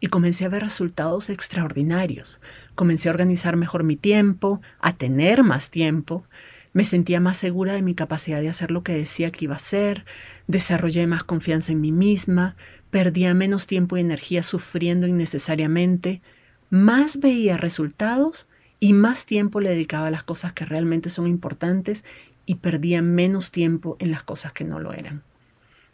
y 0.00 0.08
comencé 0.08 0.44
a 0.44 0.48
ver 0.50 0.62
resultados 0.62 1.30
extraordinarios. 1.30 2.38
Comencé 2.74 3.08
a 3.08 3.12
organizar 3.12 3.56
mejor 3.56 3.84
mi 3.84 3.96
tiempo, 3.96 4.60
a 4.80 4.96
tener 4.96 5.42
más 5.42 5.70
tiempo. 5.70 6.26
Me 6.74 6.84
sentía 6.84 7.20
más 7.20 7.38
segura 7.38 7.72
de 7.72 7.82
mi 7.82 7.94
capacidad 7.94 8.40
de 8.40 8.48
hacer 8.48 8.70
lo 8.70 8.82
que 8.82 8.92
decía 8.92 9.30
que 9.30 9.46
iba 9.46 9.54
a 9.54 9.56
hacer, 9.56 10.04
desarrollé 10.46 11.06
más 11.06 11.24
confianza 11.24 11.72
en 11.72 11.80
mí 11.80 11.92
misma, 11.92 12.56
perdía 12.90 13.32
menos 13.32 13.66
tiempo 13.66 13.96
y 13.96 14.00
energía 14.00 14.42
sufriendo 14.42 15.06
innecesariamente, 15.06 16.20
más 16.68 17.18
veía 17.18 17.56
resultados 17.56 18.46
y 18.80 18.92
más 18.92 19.26
tiempo 19.26 19.60
le 19.60 19.70
dedicaba 19.70 20.08
a 20.08 20.10
las 20.10 20.24
cosas 20.24 20.52
que 20.52 20.64
realmente 20.64 21.10
son 21.10 21.26
importantes 21.26 22.04
y 22.46 22.56
perdía 22.56 23.02
menos 23.02 23.50
tiempo 23.50 23.96
en 23.98 24.10
las 24.10 24.22
cosas 24.22 24.52
que 24.52 24.64
no 24.64 24.80
lo 24.80 24.92
eran. 24.92 25.22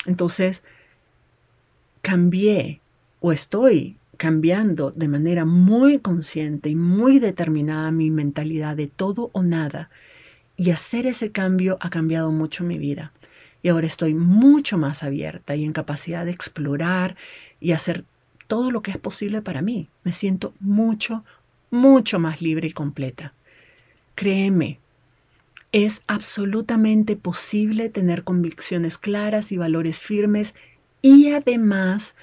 Entonces, 0.06 0.62
cambié 2.02 2.80
o 3.20 3.32
estoy 3.32 3.96
cambiando 4.16 4.90
de 4.90 5.08
manera 5.08 5.44
muy 5.44 5.98
consciente 5.98 6.68
y 6.68 6.74
muy 6.74 7.18
determinada 7.20 7.90
mi 7.90 8.10
mentalidad 8.10 8.76
de 8.76 8.86
todo 8.88 9.30
o 9.32 9.42
nada. 9.42 9.88
Y 10.56 10.72
hacer 10.72 11.06
ese 11.06 11.32
cambio 11.32 11.78
ha 11.80 11.88
cambiado 11.88 12.30
mucho 12.30 12.64
mi 12.64 12.78
vida. 12.78 13.12
Y 13.62 13.68
ahora 13.68 13.86
estoy 13.86 14.14
mucho 14.14 14.78
más 14.78 15.02
abierta 15.02 15.56
y 15.56 15.64
en 15.64 15.72
capacidad 15.72 16.24
de 16.24 16.32
explorar 16.32 17.16
y 17.60 17.72
hacer 17.72 18.04
todo 18.46 18.70
lo 18.70 18.82
que 18.82 18.90
es 18.90 18.98
posible 18.98 19.42
para 19.42 19.62
mí. 19.62 19.88
Me 20.04 20.12
siento 20.12 20.52
mucho, 20.60 21.24
mucho 21.70 22.18
más 22.18 22.40
libre 22.40 22.68
y 22.68 22.72
completa. 22.72 23.32
Créeme, 24.14 24.78
es 25.72 26.02
absolutamente 26.06 27.16
posible 27.16 27.88
tener 27.88 28.24
convicciones 28.24 28.98
claras 28.98 29.52
y 29.52 29.56
valores 29.56 30.00
firmes 30.00 30.54
y 31.00 31.30
además 31.30 32.14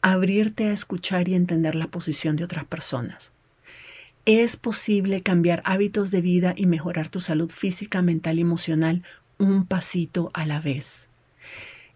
abrirte 0.00 0.68
a 0.68 0.72
escuchar 0.72 1.28
y 1.28 1.34
entender 1.34 1.74
la 1.74 1.86
posición 1.86 2.36
de 2.36 2.44
otras 2.44 2.64
personas. 2.64 3.30
Es 4.26 4.56
posible 4.56 5.22
cambiar 5.22 5.62
hábitos 5.66 6.10
de 6.10 6.22
vida 6.22 6.54
y 6.56 6.66
mejorar 6.66 7.08
tu 7.10 7.20
salud 7.20 7.50
física, 7.50 8.00
mental 8.00 8.38
y 8.38 8.42
emocional 8.42 9.02
un 9.38 9.66
pasito 9.66 10.30
a 10.32 10.46
la 10.46 10.60
vez. 10.60 11.08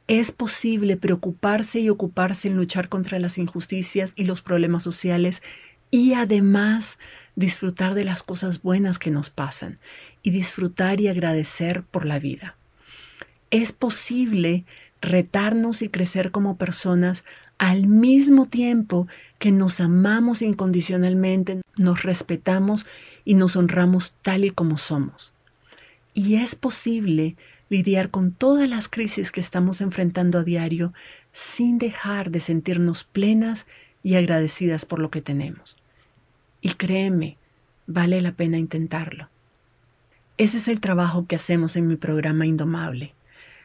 Es 0.09 0.33
posible 0.33 0.97
preocuparse 0.97 1.81
y 1.81 1.89
ocuparse 1.89 2.49
en 2.49 2.57
luchar 2.57 2.89
contra 2.89 3.19
las 3.19 3.39
injusticias 3.39 4.13
y 4.15 4.25
los 4.25 4.43
problemas 4.43 4.83
sociales 4.83 5.43
y 5.91 6.15
además 6.15 6.99
disfrutar 7.37 7.95
de 7.95 8.05
las 8.05 8.23
cosas 8.23 8.63
buenas 8.63 8.99
que 8.99 9.11
nos 9.11 9.31
pasan 9.31 9.79
y 10.23 10.31
disfrutar 10.31 11.01
y 11.01 11.09
agradecer 11.09 11.85
por 11.85 12.05
la 12.05 12.19
vida. 12.19 12.57
Es 13.51 13.73
posible 13.73 14.65
retarnos 15.01 15.83
y 15.83 15.89
crecer 15.89 16.31
como 16.31 16.57
personas 16.57 17.25
al 17.59 17.87
mismo 17.87 18.47
tiempo 18.47 19.07
que 19.39 19.51
nos 19.51 19.81
amamos 19.81 20.43
incondicionalmente, 20.43 21.61
nos 21.77 22.03
respetamos 22.03 22.87
y 23.25 23.35
nos 23.35 23.57
honramos 23.57 24.15
tal 24.23 24.45
y 24.45 24.51
como 24.51 24.79
somos. 24.79 25.33
Y 26.15 26.37
es 26.37 26.55
posible 26.55 27.37
lidiar 27.69 28.11
con 28.11 28.33
todas 28.33 28.69
las 28.69 28.89
crisis 28.89 29.31
que 29.31 29.41
estamos 29.41 29.81
enfrentando 29.81 30.39
a 30.39 30.45
diario 30.45 30.93
sin 31.33 31.79
dejar 31.79 32.31
de 32.31 32.41
sentirnos 32.41 33.05
plenas 33.05 33.67
y 34.03 34.15
agradecidas 34.17 34.85
por 34.85 34.99
lo 34.99 35.11
que 35.11 35.23
tenemos. 35.23 35.77
Y 36.61 36.75
créeme, 36.75 37.37
vale 37.87 38.21
la 38.21 38.33
pena 38.33 38.59
intentarlo. 38.59 39.29
Ese 40.37 40.59
es 40.59 40.69
el 40.69 40.81
trabajo 40.81 41.27
que 41.27 41.37
hacemos 41.37 41.77
en 41.77 41.89
mi 41.89 41.97
programa 41.97 42.47
Indomable. 42.47 43.13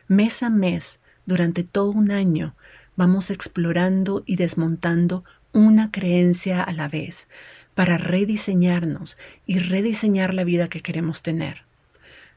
Mes 0.07 0.43
a 0.43 0.49
mes, 0.49 0.99
durante 1.25 1.63
todo 1.63 1.91
un 1.91 2.11
año, 2.11 2.55
vamos 2.95 3.29
explorando 3.29 4.23
y 4.25 4.35
desmontando 4.35 5.23
una 5.51 5.91
creencia 5.91 6.61
a 6.63 6.73
la 6.73 6.87
vez 6.87 7.27
para 7.75 7.97
rediseñarnos 7.97 9.17
y 9.45 9.59
rediseñar 9.59 10.33
la 10.33 10.43
vida 10.43 10.67
que 10.67 10.81
queremos 10.81 11.21
tener. 11.21 11.63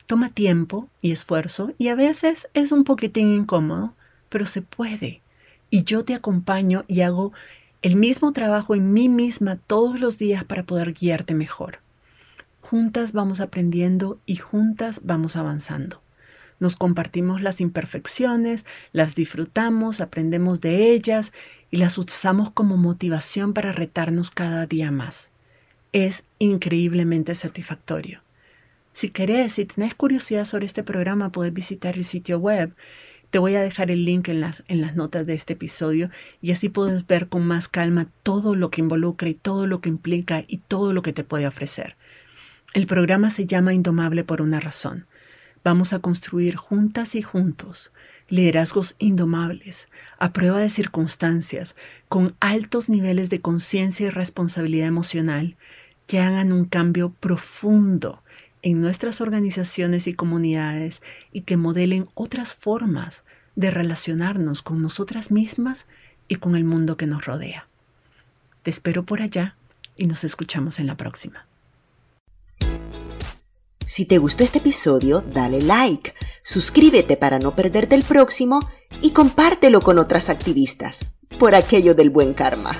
Toma 0.07 0.29
tiempo 0.29 0.89
y 1.03 1.13
esfuerzo 1.13 1.73
y 1.79 1.89
a 1.89 1.95
veces 1.95 2.49
es 2.55 2.73
un 2.73 2.85
poquitín 2.85 3.33
incómodo, 3.33 3.95
pero 4.29 4.47
se 4.47 4.63
puede. 4.63 5.21
Y 5.69 5.85
yo 5.85 6.05
te 6.05 6.15
acompaño 6.15 6.85
y 6.87 7.01
hago 7.01 7.33
el 7.87 7.94
mismo 7.94 8.33
trabajo 8.33 8.75
en 8.75 8.92
mí 8.92 9.09
misma 9.09 9.61
todos 9.64 10.01
los 10.01 10.18
días 10.18 10.42
para 10.42 10.64
poder 10.64 10.92
guiarte 10.92 11.37
mejor. 11.37 11.79
Juntas 12.61 13.12
vamos 13.12 13.40
aprendiendo 13.40 14.18
y 14.27 14.35
juntas 14.35 15.03
vamos 15.05 15.37
avanzando. 15.37 16.03
Nos 16.59 16.75
compartimos 16.75 17.42
las 17.42 17.61
imperfecciones, 17.61 18.66
las 18.90 19.14
disfrutamos, 19.14 20.01
aprendemos 20.01 20.61
de 20.61 20.90
ellas 20.90 21.33
y 21.70 21.77
las 21.77 21.96
usamos 21.96 22.51
como 22.51 22.77
motivación 22.77 23.53
para 23.53 23.70
retarnos 23.70 24.33
cada 24.33 24.66
día 24.66 24.90
más. 24.90 25.31
Es 25.92 26.25
increíblemente 26.40 27.37
satisfactorio. 27.37 28.20
Si 28.94 29.11
querés, 29.11 29.53
si 29.53 29.64
tenés 29.64 29.94
curiosidad 29.94 30.44
sobre 30.44 30.66
este 30.66 30.83
programa, 30.83 31.31
puedes 31.31 31.55
visitar 31.55 31.94
el 31.94 32.05
sitio 32.05 32.40
web. 32.40 32.75
Te 33.37 33.40
voy 33.40 33.55
a 33.55 33.61
dejar 33.61 33.90
el 33.90 34.07
link 34.07 34.29
en 34.29 34.40
las, 34.40 34.64
en 34.66 34.81
las 34.81 34.96
notas 34.96 35.27
de 35.27 35.35
este 35.35 35.53
episodio 35.53 36.09
y 36.40 36.53
así 36.53 36.70
puedes 36.70 37.07
ver 37.07 37.29
con 37.29 37.46
más 37.46 37.68
calma 37.68 38.09
todo 38.22 38.55
lo 38.55 38.70
que 38.70 38.81
involucra 38.81 39.29
y 39.29 39.35
todo 39.35 39.66
lo 39.66 39.83
que 39.83 39.90
implica 39.90 40.46
y 40.49 40.57
todo 40.57 40.94
lo 40.94 41.03
que 41.03 41.12
te 41.12 41.22
puede 41.22 41.46
ofrecer. 41.46 41.96
El 42.72 42.87
programa 42.87 43.29
se 43.29 43.44
llama 43.44 43.75
Indomable 43.75 44.25
por 44.25 44.40
una 44.40 44.59
razón. 44.59 45.05
Vamos 45.62 45.92
a 45.92 45.99
construir 45.99 46.57
juntas 46.57 47.14
y 47.14 47.20
juntos 47.20 47.92
liderazgos 48.31 48.96
indomables, 48.99 49.90
a 50.18 50.33
prueba 50.33 50.61
de 50.61 50.70
circunstancias, 50.70 51.77
con 52.09 52.37
altos 52.40 52.88
niveles 52.88 53.29
de 53.29 53.42
conciencia 53.42 54.07
y 54.07 54.09
responsabilidad 54.09 54.88
emocional, 54.88 55.57
que 56.07 56.20
hagan 56.20 56.55
un 56.55 56.64
cambio 56.64 57.12
profundo 57.20 58.22
en 58.62 58.81
nuestras 58.81 59.20
organizaciones 59.20 60.07
y 60.07 60.14
comunidades 60.14 61.03
y 61.33 61.42
que 61.42 61.59
modelen 61.59 62.09
otras 62.14 62.55
formas 62.55 63.22
de 63.57 63.71
relacionarnos 63.71 64.62
con 64.62 64.81
nosotras 64.81 65.31
mismas 65.31 65.87
y 66.29 66.37
con 66.37 66.55
el 66.55 66.64
mundo 66.64 66.97
que 66.97 67.07
nos 67.07 67.25
rodea. 67.25 67.66
Te 68.62 68.71
espero 68.71 69.05
por 69.05 69.23
allá 69.23 69.57
y 69.97 70.07
nos 70.07 70.25
escuchamos 70.25 70.79
en 70.79 70.87
la 70.87 70.97
próxima. 70.97 71.47
Si 73.87 74.05
te 74.05 74.19
gustó 74.19 74.42
este 74.42 74.59
episodio, 74.59 75.23
dale 75.33 75.62
like, 75.62 76.12
suscríbete 76.42 77.16
para 77.16 77.38
no 77.38 77.55
perderte 77.55 77.95
el 77.95 78.03
próximo 78.03 78.61
y 79.01 79.12
compártelo 79.12 79.81
con 79.81 79.98
otras 79.98 80.29
activistas, 80.29 81.07
por 81.38 81.54
aquello 81.54 81.94
del 81.94 82.11
buen 82.11 82.35
karma. 82.35 82.77